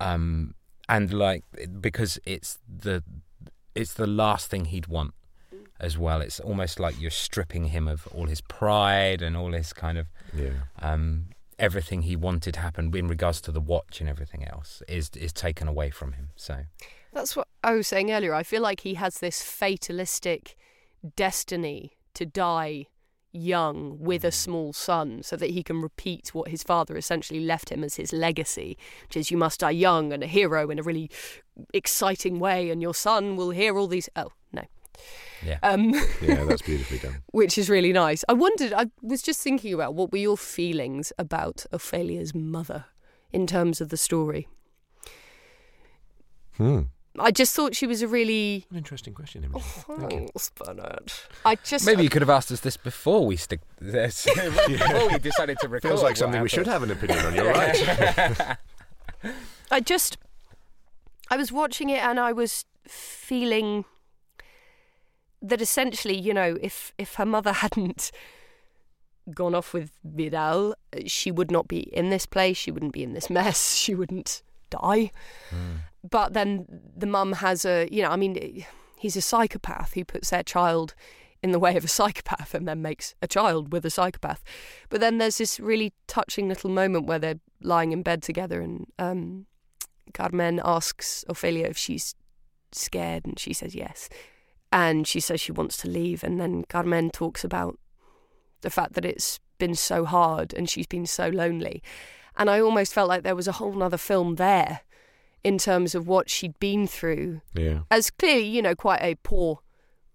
Um, 0.00 0.54
and 0.88 1.12
like 1.12 1.44
because 1.80 2.18
it's 2.26 2.58
the 2.68 3.02
it's 3.74 3.94
the 3.94 4.06
last 4.06 4.50
thing 4.50 4.66
he'd 4.66 4.88
want 4.88 5.14
as 5.80 5.96
well. 5.96 6.20
It's 6.20 6.40
almost 6.40 6.78
like 6.80 7.00
you're 7.00 7.10
stripping 7.10 7.66
him 7.66 7.88
of 7.88 8.06
all 8.08 8.26
his 8.26 8.40
pride 8.40 9.22
and 9.22 9.36
all 9.36 9.52
his 9.52 9.72
kind 9.72 9.98
of 9.98 10.06
yeah. 10.34 10.50
um, 10.80 11.26
everything 11.58 12.02
he 12.02 12.16
wanted 12.16 12.56
happened 12.56 12.94
in 12.94 13.08
regards 13.08 13.40
to 13.42 13.52
the 13.52 13.60
watch 13.60 14.00
and 14.00 14.08
everything 14.08 14.46
else 14.46 14.82
is 14.88 15.10
is 15.16 15.32
taken 15.32 15.68
away 15.68 15.90
from 15.90 16.12
him. 16.12 16.30
So 16.36 16.64
That's 17.12 17.36
what 17.36 17.48
I 17.62 17.72
was 17.72 17.88
saying 17.88 18.10
earlier. 18.10 18.34
I 18.34 18.42
feel 18.42 18.62
like 18.62 18.80
he 18.80 18.94
has 18.94 19.18
this 19.18 19.42
fatalistic 19.42 20.56
destiny 21.16 21.92
to 22.14 22.26
die 22.26 22.86
young 23.32 23.98
with 23.98 24.24
a 24.24 24.28
mm. 24.28 24.34
small 24.34 24.72
son 24.72 25.22
so 25.22 25.36
that 25.36 25.50
he 25.50 25.62
can 25.62 25.80
repeat 25.80 26.34
what 26.34 26.48
his 26.48 26.62
father 26.62 26.96
essentially 26.96 27.40
left 27.40 27.70
him 27.70 27.82
as 27.82 27.96
his 27.96 28.12
legacy, 28.12 28.76
which 29.04 29.16
is 29.16 29.30
you 29.30 29.36
must 29.36 29.60
die 29.60 29.70
young 29.70 30.12
and 30.12 30.22
a 30.22 30.26
hero 30.26 30.70
in 30.70 30.78
a 30.78 30.82
really 30.82 31.10
exciting 31.72 32.38
way, 32.38 32.70
and 32.70 32.82
your 32.82 32.94
son 32.94 33.36
will 33.36 33.50
hear 33.50 33.76
all 33.76 33.86
these. 33.86 34.08
Oh. 34.16 34.32
Yeah. 35.44 35.58
Um, 35.62 35.92
Yeah, 36.20 36.44
that's 36.44 36.62
beautifully 36.70 36.98
done. 36.98 37.22
which 37.32 37.58
is 37.58 37.68
really 37.68 37.92
nice. 37.92 38.24
I 38.28 38.32
wondered, 38.34 38.72
I 38.72 38.86
was 39.02 39.22
just 39.22 39.40
thinking 39.40 39.74
about 39.74 39.94
what 39.94 40.12
were 40.12 40.18
your 40.18 40.36
feelings 40.38 41.12
about 41.18 41.66
Ofelia's 41.72 42.34
mother 42.34 42.84
in 43.32 43.46
terms 43.46 43.80
of 43.80 43.88
the 43.88 43.96
story? 43.96 44.46
Hmm. 46.56 46.82
I 47.18 47.30
just 47.30 47.54
thought 47.54 47.76
she 47.76 47.86
was 47.86 48.00
a 48.00 48.08
really 48.08 48.66
An 48.70 48.76
interesting 48.78 49.12
question. 49.12 49.44
Imogen. 49.44 49.60
Thank 49.62 50.12
you. 50.12 50.28
Bernard. 50.54 51.12
I 51.44 51.56
just 51.56 51.84
maybe 51.84 52.02
you 52.02 52.08
could 52.08 52.22
have 52.22 52.30
asked 52.30 52.50
us 52.50 52.60
this 52.60 52.78
before 52.78 53.26
we 53.26 53.36
stick 53.36 53.60
this 53.80 54.24
before 54.34 55.08
we 55.10 55.18
decided 55.18 55.58
to 55.60 55.68
record. 55.68 55.88
Feels 55.88 56.02
like 56.02 56.16
something 56.16 56.40
we 56.40 56.48
should 56.48 56.66
have 56.66 56.82
an 56.82 56.90
opinion 56.90 57.18
on. 57.26 57.34
You're 57.34 57.52
right. 57.52 58.56
I 59.70 59.80
just 59.80 60.16
I 61.30 61.36
was 61.36 61.52
watching 61.52 61.90
it 61.90 62.02
and 62.02 62.18
I 62.18 62.32
was 62.32 62.64
feeling 62.88 63.84
that 65.42 65.60
essentially, 65.60 66.18
you 66.18 66.32
know, 66.32 66.56
if 66.60 66.94
if 66.98 67.14
her 67.14 67.26
mother 67.26 67.52
hadn't 67.64 68.10
gone 69.34 69.54
off 69.54 69.72
with 69.72 69.92
Vidal, 70.04 70.74
she 71.06 71.30
would 71.30 71.50
not 71.50 71.68
be 71.68 71.80
in 71.80 72.10
this 72.10 72.26
place, 72.26 72.56
she 72.56 72.70
wouldn't 72.70 72.92
be 72.92 73.02
in 73.02 73.12
this 73.12 73.30
mess, 73.30 73.74
she 73.76 73.94
wouldn't 73.94 74.42
die. 74.70 75.12
But 76.08 76.32
then 76.32 76.66
the 76.96 77.06
mum 77.06 77.34
has 77.34 77.64
a, 77.64 77.88
you 77.90 78.02
know, 78.02 78.10
I 78.10 78.16
mean, 78.16 78.64
he's 78.96 79.16
a 79.16 79.22
psychopath 79.22 79.94
who 79.94 80.04
puts 80.04 80.30
their 80.30 80.42
child 80.42 80.94
in 81.42 81.52
the 81.52 81.58
way 81.58 81.76
of 81.76 81.84
a 81.84 81.88
psychopath 81.88 82.54
and 82.54 82.66
then 82.66 82.82
makes 82.82 83.14
a 83.22 83.28
child 83.28 83.72
with 83.72 83.84
a 83.84 83.90
psychopath. 83.90 84.42
But 84.88 85.00
then 85.00 85.18
there's 85.18 85.38
this 85.38 85.60
really 85.60 85.92
touching 86.06 86.48
little 86.48 86.70
moment 86.70 87.06
where 87.06 87.18
they're 87.18 87.40
lying 87.60 87.92
in 87.92 88.02
bed 88.02 88.22
together 88.22 88.60
and 88.60 88.86
um, 88.98 89.46
Carmen 90.14 90.60
asks 90.64 91.24
Ofelia 91.28 91.68
if 91.68 91.78
she's 91.78 92.14
scared 92.72 93.24
and 93.24 93.38
she 93.38 93.52
says 93.52 93.74
yes. 93.74 94.08
And 94.72 95.06
she 95.06 95.20
says 95.20 95.40
she 95.40 95.52
wants 95.52 95.76
to 95.78 95.88
leave. 95.88 96.24
And 96.24 96.40
then 96.40 96.64
Carmen 96.68 97.10
talks 97.10 97.44
about 97.44 97.78
the 98.62 98.70
fact 98.70 98.94
that 98.94 99.04
it's 99.04 99.38
been 99.58 99.74
so 99.74 100.04
hard 100.04 100.54
and 100.54 100.68
she's 100.68 100.86
been 100.86 101.06
so 101.06 101.28
lonely. 101.28 101.82
And 102.36 102.48
I 102.48 102.60
almost 102.60 102.94
felt 102.94 103.08
like 103.08 103.22
there 103.22 103.36
was 103.36 103.46
a 103.48 103.52
whole 103.52 103.72
nother 103.74 103.98
film 103.98 104.36
there 104.36 104.80
in 105.44 105.58
terms 105.58 105.94
of 105.94 106.06
what 106.06 106.30
she'd 106.30 106.58
been 106.58 106.86
through 106.86 107.40
Yeah. 107.54 107.80
as 107.90 108.10
clearly, 108.10 108.44
you 108.46 108.62
know, 108.62 108.74
quite 108.74 109.02
a 109.02 109.16
poor 109.16 109.60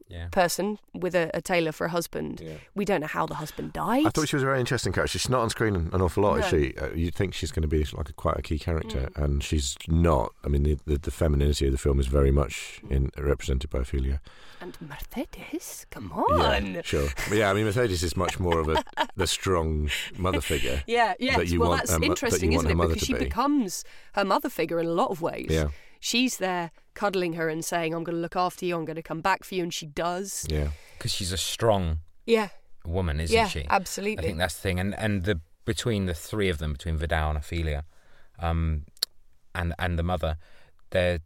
Yeah. 0.09 0.27
person 0.31 0.79
with 0.93 1.15
a, 1.15 1.29
a 1.33 1.41
tailor 1.41 1.71
for 1.73 1.85
a 1.85 1.89
husband. 1.89 2.39
Yeah. 2.43 2.53
We 2.75 2.85
don't 2.85 3.01
know 3.01 3.07
how 3.07 3.25
the 3.25 3.35
husband 3.35 3.73
died. 3.73 4.05
I 4.05 4.09
thought 4.09 4.29
she 4.29 4.35
was 4.37 4.43
a 4.43 4.45
very 4.45 4.59
interesting 4.59 4.93
character. 4.93 5.19
She's 5.19 5.29
not 5.29 5.41
on 5.41 5.49
screen 5.49 5.75
an 5.75 5.89
an 5.93 6.01
awful 6.01 6.23
lot, 6.23 6.39
is 6.39 6.45
she? 6.47 6.73
Uh, 6.77 6.91
you'd 6.93 7.13
think 7.15 7.33
she's 7.33 7.51
going 7.51 7.63
to 7.63 7.67
be 7.67 7.83
like 7.93 8.09
a, 8.09 8.13
quite 8.13 8.37
a 8.37 8.41
key 8.41 8.57
character, 8.59 9.09
Mm. 9.15 9.23
and 9.23 9.43
she's 9.43 9.75
not. 9.87 10.33
I 10.45 10.47
mean, 10.47 10.63
the, 10.63 10.77
the, 10.85 10.97
the 10.97 11.11
femininity 11.11 11.65
of 11.65 11.71
the 11.73 11.77
film 11.77 11.99
is 11.99 12.07
very 12.07 12.31
much 12.31 12.81
in, 12.89 13.11
represented 13.17 13.69
by 13.69 13.79
Ofelia. 13.79 14.19
and 14.61 14.77
Mercedes, 14.81 15.85
come 15.89 16.11
Yeah, 16.29 16.43
on. 16.55 16.81
sure. 16.83 17.09
But 17.29 17.37
yeah, 17.37 17.49
I 17.49 17.53
mean, 17.53 17.65
Mercedes 17.65 18.03
is 18.03 18.15
much 18.15 18.39
more 18.39 18.59
of 18.59 18.69
a 18.69 18.83
the 19.15 19.27
strong 19.27 19.89
mother 20.17 20.41
figure. 20.51 20.83
Yeah, 20.87 21.13
yes. 21.19 21.37
that 21.37 21.47
you 21.49 21.59
well, 21.59 21.69
want 21.69 21.81
that's 21.81 21.91
her 21.91 21.99
mo- 21.99 22.05
that 22.05 22.09
interesting, 22.11 22.51
you 22.51 22.57
want 22.57 22.67
isn't 22.67 22.79
it? 22.79 22.87
Because 22.87 23.03
she 23.03 23.13
be. 23.13 23.19
becomes 23.19 23.83
her 24.13 24.23
mother 24.25 24.49
figure 24.49 24.79
in 24.79 24.85
a 24.85 24.91
lot 24.91 25.09
of 25.11 25.21
ways. 25.21 25.47
Yeah, 25.49 25.67
She's 26.07 26.37
there 26.37 26.71
cuddling 26.93 27.33
her 27.33 27.49
and 27.49 27.65
saying, 27.65 27.93
I'm 27.93 28.03
going 28.03 28.15
to 28.15 28.21
look 28.21 28.35
after 28.37 28.65
you, 28.65 28.75
I'm 28.77 28.85
going 28.85 28.95
to 28.95 29.01
come 29.11 29.21
back 29.21 29.43
for 29.43 29.55
you, 29.55 29.63
and 29.63 29.73
she 29.73 29.85
does. 29.87 30.45
yeah. 30.49 30.69
Because 30.97 31.11
she's 31.13 31.31
a 31.33 31.37
strong 31.37 31.99
Yeah, 32.25 32.49
woman, 32.85 33.19
isn't 33.19 33.35
yeah, 33.35 33.47
she? 33.47 33.65
absolutely. 33.69 34.23
I 34.23 34.27
think 34.27 34.37
that's 34.37 34.55
the 34.55 34.61
thing, 34.61 34.79
and 34.79 34.95
and 34.95 35.23
the 35.25 35.41
between 35.65 36.05
the 36.05 36.13
three 36.13 36.49
of 36.49 36.57
them, 36.59 36.71
between 36.73 36.95
Vidal 36.97 37.31
and 37.31 37.39
Ofelia, 37.39 37.83
um, 38.39 38.85
and 39.53 39.73
and 39.77 39.99
the 39.99 40.03
mother, 40.03 40.37
they 40.91 41.19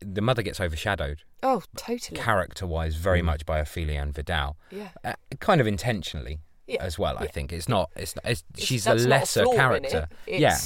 the 0.00 0.20
mother 0.20 0.42
gets 0.42 0.60
overshadowed 0.60 1.18
oh, 1.42 1.62
totally. 1.76 2.20
character-wise 2.20 2.94
very 2.96 3.22
Mm. 3.22 3.24
much 3.30 3.46
by 3.46 3.60
Ofelia 3.62 4.02
and 4.02 4.14
Vidal, 4.14 4.56
yeah. 4.70 4.90
uh, 5.02 5.14
kind 5.40 5.60
of 5.62 5.66
intentionally 5.66 6.40
Yeah. 6.66 6.82
as 6.84 6.98
well. 6.98 7.16
I 7.18 7.26
think 7.26 7.52
it's 7.52 7.68
not. 7.70 7.90
It's, 7.96 8.14
it's 8.24 8.42
It's- 8.52 8.66
she's 8.68 8.86
a 8.86 8.94
lesser 8.94 9.44
flaw 9.44 9.54
character. 9.54 10.08
it. 10.26 10.40
Yeah, 10.40 10.58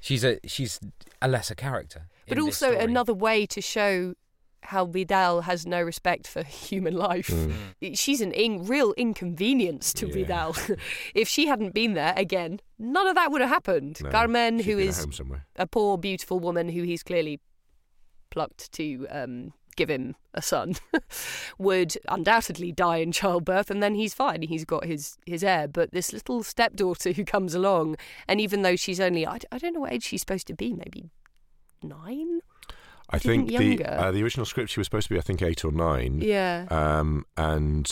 she's 0.00 0.22
a 0.22 0.38
she's 0.46 0.78
a 1.22 1.28
lesser 1.28 1.54
character. 1.54 2.02
But 2.28 2.38
also 2.38 2.76
another 2.76 3.14
way 3.14 3.46
to 3.46 3.60
show 3.60 4.14
how 4.62 4.84
Vidal 4.84 5.42
has 5.42 5.64
no 5.64 5.80
respect 5.80 6.26
for 6.26 6.42
human 6.68 6.94
life. 6.96 7.28
Mm. 7.28 7.96
She's 7.96 8.20
an 8.20 8.32
in, 8.32 8.64
real 8.66 8.92
inconvenience 8.96 9.92
to 9.94 10.08
Yeah. 10.08 10.14
Vidal. 10.14 10.56
if 11.14 11.28
she 11.28 11.46
hadn't 11.46 11.72
been 11.72 11.94
there, 11.94 12.14
again, 12.16 12.60
none 12.78 13.06
of 13.06 13.14
that 13.14 13.30
would 13.30 13.40
have 13.42 13.50
happened. 13.50 13.98
No, 14.02 14.10
Carmen, 14.10 14.58
who 14.58 14.78
is 14.78 15.06
a 15.56 15.66
poor, 15.66 15.96
beautiful 15.98 16.40
woman 16.40 16.68
who 16.70 16.82
he's 16.82 17.02
clearly 17.04 17.40
plucked 18.30 18.72
to 18.72 19.06
um, 19.08 19.52
give 19.76 19.88
him 19.88 20.16
a 20.34 20.42
son, 20.42 20.74
would 21.58 21.96
undoubtedly 22.08 22.72
die 22.72 22.96
in 22.96 23.12
childbirth, 23.12 23.70
and 23.70 23.80
then 23.82 23.94
he's 23.94 24.14
fine. 24.14 24.42
He's 24.42 24.64
got 24.64 24.84
his, 24.84 25.16
his 25.26 25.44
heir. 25.44 25.68
But 25.68 25.92
this 25.92 26.12
little 26.12 26.42
stepdaughter 26.42 27.12
who 27.12 27.24
comes 27.24 27.54
along, 27.54 27.96
and 28.26 28.40
even 28.40 28.62
though 28.62 28.76
she's 28.76 28.98
only, 29.00 29.26
I, 29.26 29.38
d- 29.38 29.46
I 29.52 29.58
don't 29.58 29.74
know 29.74 29.80
what 29.80 29.92
age 29.92 30.02
she's 30.02 30.22
supposed 30.22 30.48
to 30.48 30.54
be, 30.54 30.72
maybe 30.72 31.10
nine? 31.82 32.40
I 33.10 33.18
think 33.18 33.48
think 33.50 33.78
the 33.80 33.84
uh, 33.86 34.10
the 34.10 34.22
original 34.22 34.44
script 34.46 34.70
she 34.70 34.80
was 34.80 34.86
supposed 34.86 35.06
to 35.08 35.14
be, 35.14 35.18
I 35.18 35.22
think, 35.22 35.40
eight 35.42 35.64
or 35.64 35.70
nine. 35.72 36.20
Yeah. 36.20 36.66
Um, 36.70 37.24
and 37.36 37.86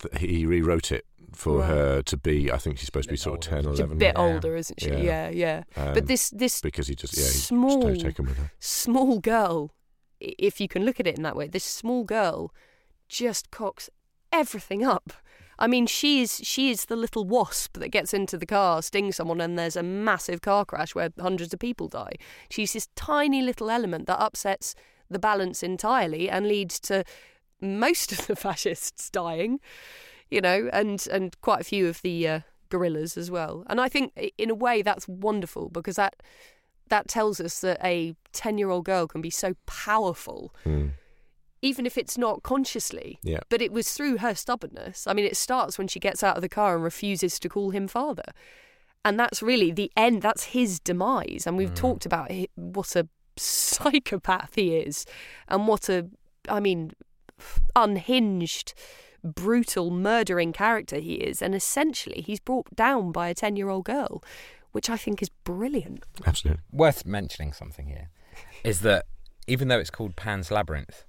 th- 0.00 0.18
he 0.22 0.46
rewrote 0.46 0.90
it 0.90 1.04
for 1.32 1.58
Right. 1.58 1.68
her 1.68 2.02
to 2.02 2.16
be. 2.16 2.50
I 2.50 2.56
think 2.58 2.78
she's 2.78 2.86
supposed 2.86 3.08
to 3.08 3.12
be 3.12 3.14
Bit 3.16 3.20
sort 3.20 3.44
of 3.46 3.50
ten 3.50 3.66
or 3.66 3.72
She's 3.72 3.80
a 3.80 3.82
eleven. 3.82 3.98
bit 3.98 4.14
Yeah. 4.16 4.22
older, 4.22 4.56
isn't 4.56 4.80
she? 4.80 4.88
Yeah. 4.90 5.28
Yeah, 5.28 5.28
yeah. 5.28 5.62
Um, 5.76 5.94
but 5.94 6.06
this 6.06 6.30
this 6.30 6.60
because 6.62 6.86
he 6.88 6.94
just 6.94 7.14
yeah 7.16 7.24
he's 7.24 7.44
small- 7.44 7.90
just 7.90 8.00
taken 8.06 8.24
with 8.26 8.38
her. 8.38 8.52
small 8.58 9.18
girl, 9.20 9.70
if 10.20 10.60
you 10.60 10.68
can 10.68 10.84
look 10.86 10.98
at 10.98 11.06
it 11.06 11.16
in 11.18 11.22
that 11.24 11.36
way, 11.36 11.46
this 11.48 11.64
small 11.64 12.04
girl 12.04 12.50
just 13.08 13.50
cocks 13.50 13.90
everything 14.32 14.82
up. 14.84 15.12
I 15.58 15.66
mean, 15.66 15.86
she 15.86 16.22
is 16.22 16.40
she 16.42 16.70
is 16.70 16.86
the 16.86 16.96
little 16.96 17.24
wasp 17.24 17.78
that 17.78 17.88
gets 17.88 18.12
into 18.12 18.36
the 18.36 18.46
car, 18.46 18.82
stings 18.82 19.16
someone, 19.16 19.40
and 19.40 19.58
there's 19.58 19.76
a 19.76 19.82
massive 19.82 20.40
car 20.42 20.64
crash 20.64 20.94
where 20.94 21.10
hundreds 21.20 21.52
of 21.52 21.60
people 21.60 21.88
die. 21.88 22.14
She's 22.50 22.72
this 22.72 22.88
tiny 22.96 23.42
little 23.42 23.70
element 23.70 24.06
that 24.06 24.20
upsets 24.20 24.74
the 25.10 25.18
balance 25.18 25.62
entirely 25.62 26.28
and 26.28 26.46
leads 26.46 26.80
to 26.80 27.04
most 27.60 28.12
of 28.12 28.26
the 28.26 28.36
fascists 28.46 29.10
dying, 29.10 29.60
you 30.30 30.40
know, 30.40 30.68
and 30.72 31.06
and 31.10 31.40
quite 31.40 31.60
a 31.60 31.64
few 31.64 31.88
of 31.88 32.02
the 32.02 32.28
uh, 32.28 32.40
guerrillas 32.68 33.16
as 33.16 33.30
well. 33.30 33.64
And 33.68 33.80
I 33.80 33.88
think 33.88 34.12
in 34.38 34.50
a 34.50 34.54
way 34.54 34.82
that's 34.82 35.06
wonderful 35.06 35.68
because 35.68 35.96
that 35.96 36.16
that 36.88 37.08
tells 37.08 37.40
us 37.40 37.60
that 37.60 37.78
a 37.82 38.14
10 38.32 38.58
year 38.58 38.70
old 38.70 38.84
girl 38.84 39.06
can 39.06 39.22
be 39.22 39.30
so 39.30 39.54
powerful, 39.66 40.54
Mm. 40.64 40.92
Even 41.64 41.86
if 41.86 41.96
it's 41.96 42.18
not 42.18 42.42
consciously. 42.42 43.18
Yeah. 43.22 43.40
But 43.48 43.62
it 43.62 43.72
was 43.72 43.92
through 43.94 44.18
her 44.18 44.34
stubbornness. 44.34 45.06
I 45.06 45.12
mean, 45.14 45.24
it 45.24 45.36
starts 45.36 45.78
when 45.78 45.88
she 45.88 45.98
gets 45.98 46.22
out 46.22 46.36
of 46.36 46.42
the 46.42 46.48
car 46.48 46.74
and 46.74 46.84
refuses 46.84 47.38
to 47.40 47.48
call 47.48 47.70
him 47.70 47.88
father. 47.88 48.24
And 49.04 49.18
that's 49.18 49.42
really 49.42 49.70
the 49.72 49.90
end, 49.96 50.22
that's 50.22 50.44
his 50.44 50.78
demise. 50.78 51.46
And 51.46 51.56
we've 51.56 51.70
Mm. 51.72 51.76
talked 51.76 52.06
about 52.06 52.30
what 52.54 52.94
a 52.96 53.08
psychopath 53.36 54.54
he 54.54 54.76
is 54.76 55.06
and 55.48 55.66
what 55.66 55.88
a, 55.88 56.08
I 56.48 56.60
mean, 56.60 56.92
unhinged, 57.74 58.74
brutal, 59.22 59.90
murdering 59.90 60.52
character 60.52 60.98
he 60.98 61.14
is. 61.14 61.42
And 61.42 61.54
essentially, 61.54 62.22
he's 62.22 62.40
brought 62.40 62.74
down 62.76 63.12
by 63.12 63.28
a 63.28 63.34
10 63.34 63.56
year 63.56 63.68
old 63.68 63.84
girl, 63.84 64.22
which 64.72 64.90
I 64.90 64.96
think 64.96 65.22
is 65.22 65.28
brilliant. 65.44 66.04
Absolutely. 66.26 66.62
worth 66.72 67.04
mentioning 67.06 67.52
something 67.52 67.86
here 67.86 68.10
is 68.62 68.80
that 68.80 69.06
even 69.46 69.68
though 69.68 69.78
it's 69.78 69.90
called 69.90 70.16
Pan's 70.16 70.50
Labyrinth, 70.50 71.04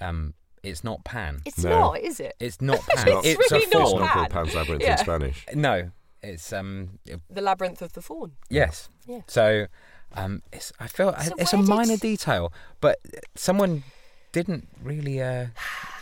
um, 0.00 0.34
it's 0.62 0.82
not 0.82 1.04
Pan. 1.04 1.42
It's 1.44 1.62
No. 1.64 1.70
not, 1.70 2.00
is 2.00 2.20
it? 2.20 2.34
It's 2.40 2.60
not 2.60 2.80
Pan. 2.88 3.06
not- 3.14 3.24
It's 3.24 3.50
really 3.50 3.64
a 3.64 3.68
not 3.68 3.82
It's 3.82 3.90
faun. 3.92 4.00
not 4.00 4.10
called 4.12 4.30
Pan. 4.30 4.44
Pan's 4.44 4.54
Labyrinth 4.54 4.82
Yeah. 4.82 4.92
in 4.92 4.98
Spanish. 4.98 5.46
No, 5.54 5.90
it's 6.22 6.52
um, 6.52 6.98
it- 7.06 7.20
The 7.30 7.40
Labyrinth 7.42 7.82
of 7.82 7.92
the 7.92 8.02
Faun. 8.02 8.32
yes. 8.50 8.88
Yeah. 9.06 9.20
So, 9.28 9.66
um, 10.14 10.42
it's 10.52 10.72
I 10.80 10.86
feel 10.88 11.12
So 11.22 11.34
it's 11.38 11.52
a 11.52 11.56
where 11.56 11.64
did- 11.66 11.68
minor 11.68 11.96
detail, 11.96 12.52
but 12.80 12.98
someone 13.34 13.84
didn't 14.32 14.68
really 14.82 15.22
uh, 15.22 15.46
hit 15.46 15.50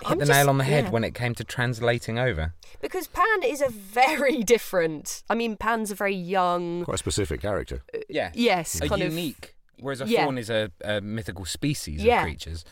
I'm 0.06 0.18
the 0.18 0.24
just- 0.26 0.36
nail 0.36 0.48
on 0.48 0.58
the 0.58 0.64
head 0.64 0.84
yeah. 0.84 0.90
when 0.90 1.04
it 1.04 1.14
came 1.14 1.34
to 1.36 1.44
translating 1.44 2.18
over. 2.18 2.54
Because 2.80 3.06
Pan 3.06 3.42
is 3.44 3.60
a 3.62 3.68
very 3.68 4.42
different. 4.54 5.22
I 5.30 5.34
mean, 5.34 5.56
Pan's 5.56 5.90
a 5.90 5.94
very 5.94 6.14
young. 6.16 6.84
Quite 6.84 6.94
a 6.96 6.98
specific 6.98 7.40
character. 7.42 7.82
Yeah, 8.08 8.30
Yes, 8.34 8.80
a 8.80 8.88
kind 8.88 9.02
of. 9.02 9.10
unique. 9.12 9.54
Whereas 9.80 10.00
a 10.00 10.06
Yeah. 10.06 10.24
faun 10.24 10.38
is 10.38 10.48
a, 10.50 10.70
a 10.84 11.00
mythical 11.00 11.44
species 11.44 12.02
Yeah. 12.02 12.18
of 12.20 12.24
creatures, 12.24 12.64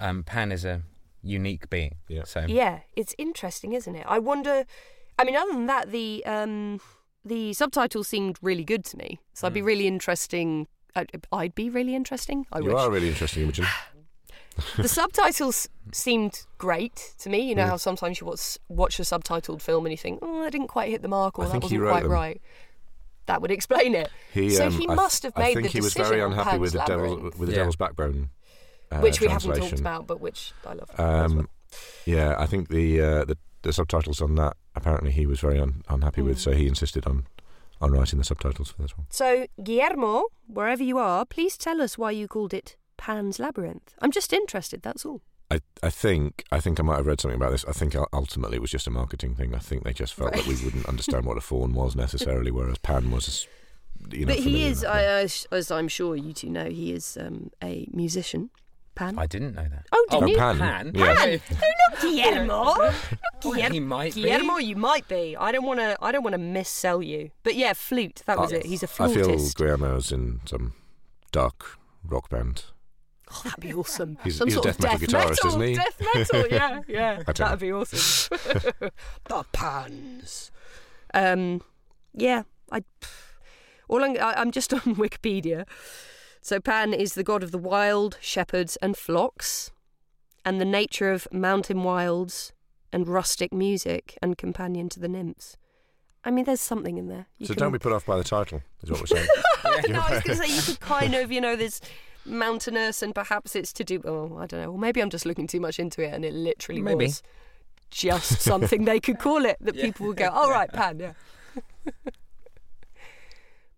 um, 0.00 0.22
Pan 0.24 0.50
is 0.52 0.64
a 0.64 0.82
unique 1.22 1.70
being. 1.70 1.96
Yeah. 2.08 2.24
So 2.24 2.44
Yeah, 2.48 2.80
it's 2.96 3.14
interesting, 3.18 3.72
isn't 3.74 3.94
it? 3.94 4.04
I 4.08 4.18
wonder. 4.18 4.64
I 5.18 5.24
mean, 5.24 5.36
other 5.36 5.52
than 5.52 5.66
that, 5.66 5.90
the 5.92 6.24
um, 6.26 6.80
the 7.24 7.52
subtitles 7.52 8.08
seemed 8.08 8.38
really 8.42 8.64
good 8.64 8.84
to 8.86 8.96
me. 8.96 9.20
So 9.34 9.46
I'd 9.46 9.52
be 9.52 9.60
Mm. 9.60 9.66
really 9.66 9.86
interesting. 9.86 10.66
I'd, 10.96 11.10
I'd 11.30 11.54
be 11.54 11.68
really 11.70 11.94
interesting. 11.94 12.46
I 12.52 12.58
you 12.60 12.64
wish. 12.66 12.74
are 12.74 12.90
really 12.90 13.08
interesting, 13.10 13.42
Imogen. 13.44 13.66
the 14.76 14.88
subtitles 14.88 15.68
seemed 15.92 16.44
great 16.58 17.14
to 17.18 17.28
me. 17.30 17.48
You 17.48 17.54
know 17.54 17.64
Mm. 17.64 17.68
how 17.70 17.76
sometimes 17.76 18.20
you 18.20 18.26
watch 18.26 18.58
watch 18.68 18.98
a 18.98 19.02
subtitled 19.02 19.60
film 19.62 19.84
and 19.86 19.92
you 19.92 19.98
think, 19.98 20.18
"Oh, 20.22 20.42
I 20.42 20.50
didn't 20.50 20.68
quite 20.68 20.90
hit 20.90 21.02
the 21.02 21.08
mark," 21.08 21.38
or 21.38 21.44
I 21.44 21.48
"That 21.48 21.62
wasn't 21.62 21.82
quite 21.82 22.02
them. 22.04 22.12
right." 22.12 22.40
That 23.26 23.42
would 23.42 23.50
explain 23.52 23.94
it. 23.94 24.10
He, 24.32 24.50
So 24.50 24.66
um, 24.66 24.72
he 24.72 24.78
I 24.78 24.86
th- 24.86 24.96
must 24.96 25.22
have 25.22 25.36
made 25.36 25.42
I 25.42 25.46
made 25.48 25.54
think 25.54 25.66
the 25.66 25.72
he 25.72 25.80
was 25.82 25.94
very 25.94 26.20
unhappy 26.20 26.58
with 26.58 26.72
the 26.72 26.78
Pan's 26.78 26.88
devil 26.88 27.16
with 27.22 27.38
the 27.38 27.46
Yeah. 27.52 27.58
Devil's 27.58 27.76
Backbone, 27.76 28.30
uh, 28.90 28.98
which 29.00 29.20
we 29.20 29.28
haven't 29.28 29.56
talked 29.56 29.78
about, 29.80 30.06
but 30.06 30.20
which 30.20 30.52
I 30.66 30.74
love. 30.74 30.90
Um, 30.98 31.36
well. 31.36 31.46
yeah, 32.06 32.34
I 32.38 32.46
think 32.46 32.68
the, 32.68 33.00
uh, 33.00 33.24
the 33.24 33.36
the 33.62 33.72
subtitles 33.74 34.22
on 34.22 34.36
that 34.36 34.56
apparently 34.74 35.10
he 35.10 35.26
was 35.26 35.38
very 35.40 35.60
un- 35.60 35.82
unhappy 35.88 36.22
with, 36.22 36.38
Mm. 36.38 36.40
so 36.40 36.52
he 36.52 36.66
insisted 36.66 37.06
on 37.06 37.26
on 37.80 37.92
writing 37.92 38.18
the 38.18 38.24
subtitles 38.24 38.70
for 38.70 38.82
this 38.82 38.96
one. 38.96 39.06
So, 39.10 39.46
Guillermo, 39.62 40.24
wherever 40.46 40.82
you 40.82 40.98
are, 40.98 41.24
please 41.24 41.56
tell 41.56 41.80
us 41.80 41.96
why 41.96 42.10
you 42.10 42.26
called 42.28 42.52
it 42.54 42.76
Pan's 42.98 43.38
Labyrinth. 43.38 43.94
I'm 44.02 44.10
just 44.10 44.32
interested, 44.32 44.82
that's 44.82 45.04
all. 45.06 45.20
I, 45.50 45.60
I 45.82 45.90
think 45.90 46.44
I 46.52 46.60
think 46.60 46.78
I 46.78 46.82
might 46.84 46.96
have 46.98 47.06
read 47.06 47.20
something 47.20 47.36
about 47.40 47.50
this. 47.52 47.64
I 47.66 47.72
think 47.72 47.94
ultimately 48.12 48.56
it 48.56 48.60
was 48.62 48.70
just 48.70 48.86
a 48.86 48.90
marketing 48.90 49.34
thing. 49.34 49.54
I 49.54 49.58
think 49.58 49.82
they 49.84 49.92
just 49.92 50.14
felt 50.14 50.32
that 50.34 50.46
we 50.46 50.54
wouldn't 50.64 50.86
understand 50.92 51.24
what 51.26 51.36
a 51.36 51.40
faun 51.40 51.74
was 51.74 51.96
necessarily, 51.96 52.50
whereas 52.50 52.78
Pan 52.78 53.10
was, 53.10 53.48
you 54.12 54.26
know. 54.26 54.32
but 54.32 54.38
he 54.42 54.64
is. 54.64 54.84
I, 54.84 55.02
as, 55.04 55.46
as 55.50 55.70
I'm 55.70 55.88
sure 55.88 56.14
you 56.16 56.32
two 56.32 56.50
know, 56.50 56.66
he 56.70 56.92
is 56.92 57.16
um, 57.20 57.50
a 57.62 57.88
musician. 57.92 58.50
Pan? 58.94 59.18
I 59.18 59.26
didn't 59.26 59.54
know 59.54 59.62
that. 59.68 59.86
oh, 59.92 60.06
didn't 60.10 60.22
Oh, 60.24 60.26
you? 60.26 60.36
Pan. 60.36 60.58
Pan. 60.58 60.92
Yeah. 60.94 61.14
Pan. 61.14 61.40
No, 61.50 61.68
not 61.90 62.00
Guillermo. 62.00 62.64
Not 62.64 62.94
Well, 63.44 63.54
Guillermo. 63.54 63.72
he 63.72 63.80
might 63.80 64.14
be. 64.14 64.20
You 64.66 64.76
might 64.76 65.08
be. 65.08 65.36
I 65.36 65.52
don't 65.52 65.64
want 65.64 65.80
to. 65.80 65.96
I 66.02 66.12
don't 66.12 66.22
want 66.24 66.34
to 66.34 66.40
missell 66.40 67.04
you. 67.06 67.30
But 67.42 67.54
yeah, 67.54 67.72
flute. 67.72 68.22
That 68.26 68.38
was 68.38 68.52
I- 68.52 68.56
it. 68.56 68.66
He's 68.66 68.82
a 68.82 68.88
I 68.98 69.08
feel. 69.12 69.38
Guillermo's 69.54 70.12
in 70.12 70.40
some 70.44 70.74
dark 71.32 71.78
rock 72.04 72.28
band. 72.28 72.64
Oh, 73.32 73.40
that'd 73.44 73.60
be 73.60 73.72
awesome. 73.72 74.18
He's- 74.24 74.36
Some 74.36 74.48
he's 74.48 74.56
a 74.56 74.62
sort 74.62 74.64
death 74.66 74.78
of 74.78 74.82
metal 74.82 74.98
death 74.98 75.30
guitarist, 75.30 75.44
metal, 75.44 75.48
isn't 75.48 75.62
he? 75.62 75.74
Death 75.76 76.02
metal, 76.14 76.46
yeah, 76.50 76.80
yeah. 76.88 77.22
That'd 77.22 77.60
be 77.60 77.72
awesome. 77.72 78.38
the 79.28 79.44
Pans. 79.52 80.50
Um, 81.14 81.62
yeah, 82.12 82.42
I. 82.72 82.82
All 83.88 84.04
I'm, 84.04 84.16
I, 84.20 84.34
I'm 84.40 84.50
just 84.50 84.72
on 84.74 84.80
Wikipedia. 84.96 85.64
So 86.42 86.58
Pan 86.60 86.92
is 86.94 87.14
the 87.14 87.22
god 87.24 87.42
of 87.42 87.50
the 87.50 87.58
wild, 87.58 88.16
shepherds, 88.20 88.76
and 88.76 88.96
flocks, 88.96 89.70
and 90.44 90.60
the 90.60 90.64
nature 90.64 91.12
of 91.12 91.28
mountain 91.32 91.82
wilds 91.82 92.52
and 92.92 93.06
rustic 93.06 93.52
music, 93.52 94.18
and 94.22 94.36
companion 94.36 94.88
to 94.88 94.98
the 95.00 95.08
nymphs. 95.08 95.56
I 96.24 96.30
mean, 96.30 96.44
there's 96.44 96.60
something 96.60 96.98
in 96.98 97.08
there. 97.08 97.26
You 97.38 97.46
so 97.46 97.54
can- 97.54 97.60
don't 97.60 97.72
be 97.72 97.78
put 97.78 97.92
off 97.92 98.04
by 98.04 98.16
the 98.18 98.24
title. 98.24 98.62
Is 98.82 98.90
what 98.90 99.00
we're 99.00 99.06
saying. 99.06 99.28
no, 99.90 100.00
I 100.00 100.10
was 100.10 100.20
going 100.22 100.38
to 100.38 100.46
say 100.46 100.54
you 100.54 100.62
could 100.62 100.80
kind 100.80 101.14
of, 101.14 101.30
you 101.30 101.40
know, 101.40 101.56
there's 101.62 101.80
mountainous, 102.24 103.00
and 103.02 103.14
perhaps 103.14 103.54
it's 103.54 103.72
to 103.74 103.84
do. 103.84 104.02
Oh, 104.04 104.36
I 104.38 104.46
don't 104.46 104.60
know. 104.60 104.72
Or 104.72 104.78
maybe 104.78 105.00
I'm 105.00 105.10
just 105.10 105.24
looking 105.26 105.46
too 105.46 105.60
much 105.60 105.78
into 105.78 106.02
it, 106.02 106.12
and 106.12 106.24
it 106.24 106.32
literally 106.34 106.82
Maybe. 106.82 107.04
was 107.06 107.22
just 107.90 108.40
something 108.40 108.84
they 108.86 108.98
could 109.00 109.18
call 109.18 109.44
it 109.44 109.56
that 109.60 109.74
Yeah. 109.76 109.84
people 109.84 110.06
would 110.08 110.16
go, 110.16 110.28
"All 110.28 110.50
right, 110.50 110.72
Pan." 110.72 110.98
Yeah. 110.98 111.12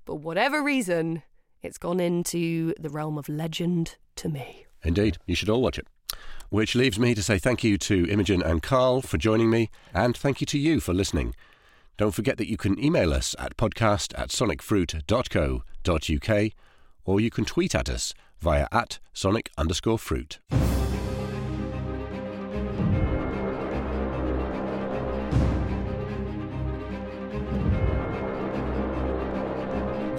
but 0.04 0.16
whatever 0.16 0.62
reason, 0.62 1.22
it's 1.62 1.78
gone 1.78 2.00
into 2.00 2.74
the 2.78 2.90
realm 2.90 3.18
of 3.18 3.28
legend 3.28 3.96
to 4.16 4.28
me. 4.28 4.66
Indeed, 4.82 5.18
you 5.26 5.34
should 5.34 5.48
all 5.48 5.62
watch 5.62 5.78
it. 5.78 5.86
Which 6.50 6.74
leaves 6.74 6.98
me 6.98 7.14
to 7.14 7.22
say 7.22 7.38
thank 7.38 7.64
you 7.64 7.78
to 7.78 8.06
Imogen 8.10 8.42
and 8.42 8.62
Carl 8.62 9.00
for 9.00 9.16
joining 9.16 9.48
me, 9.48 9.70
and 9.94 10.16
thank 10.16 10.40
you 10.40 10.46
to 10.48 10.58
you 10.58 10.80
for 10.80 10.92
listening. 10.92 11.34
Don't 11.96 12.14
forget 12.14 12.36
that 12.38 12.50
you 12.50 12.56
can 12.56 12.82
email 12.82 13.12
us 13.12 13.36
at 13.38 13.56
podcast 13.56 14.18
at 14.18 14.28
sonicfruit.co.uk, 14.28 16.52
or 17.04 17.20
you 17.20 17.30
can 17.30 17.44
tweet 17.44 17.74
at 17.74 17.88
us 17.88 18.14
via 18.40 18.66
at 18.72 18.98
sonic 19.12 19.50
underscore 19.56 19.98
fruit. 19.98 20.40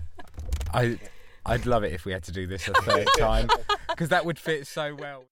I, 0.73 0.99
I'd 1.53 1.67
love 1.67 1.85
it 1.85 1.93
if 1.93 2.07
we 2.07 2.13
had 2.13 2.23
to 2.23 2.33
do 2.33 2.47
this 2.47 2.67
at 2.67 2.79
a 2.79 2.81
third 2.81 3.09
time 3.19 3.51
because 3.91 4.09
that 4.09 4.25
would 4.25 4.39
fit 4.39 4.67
so 4.67 4.95
well. 4.95 5.27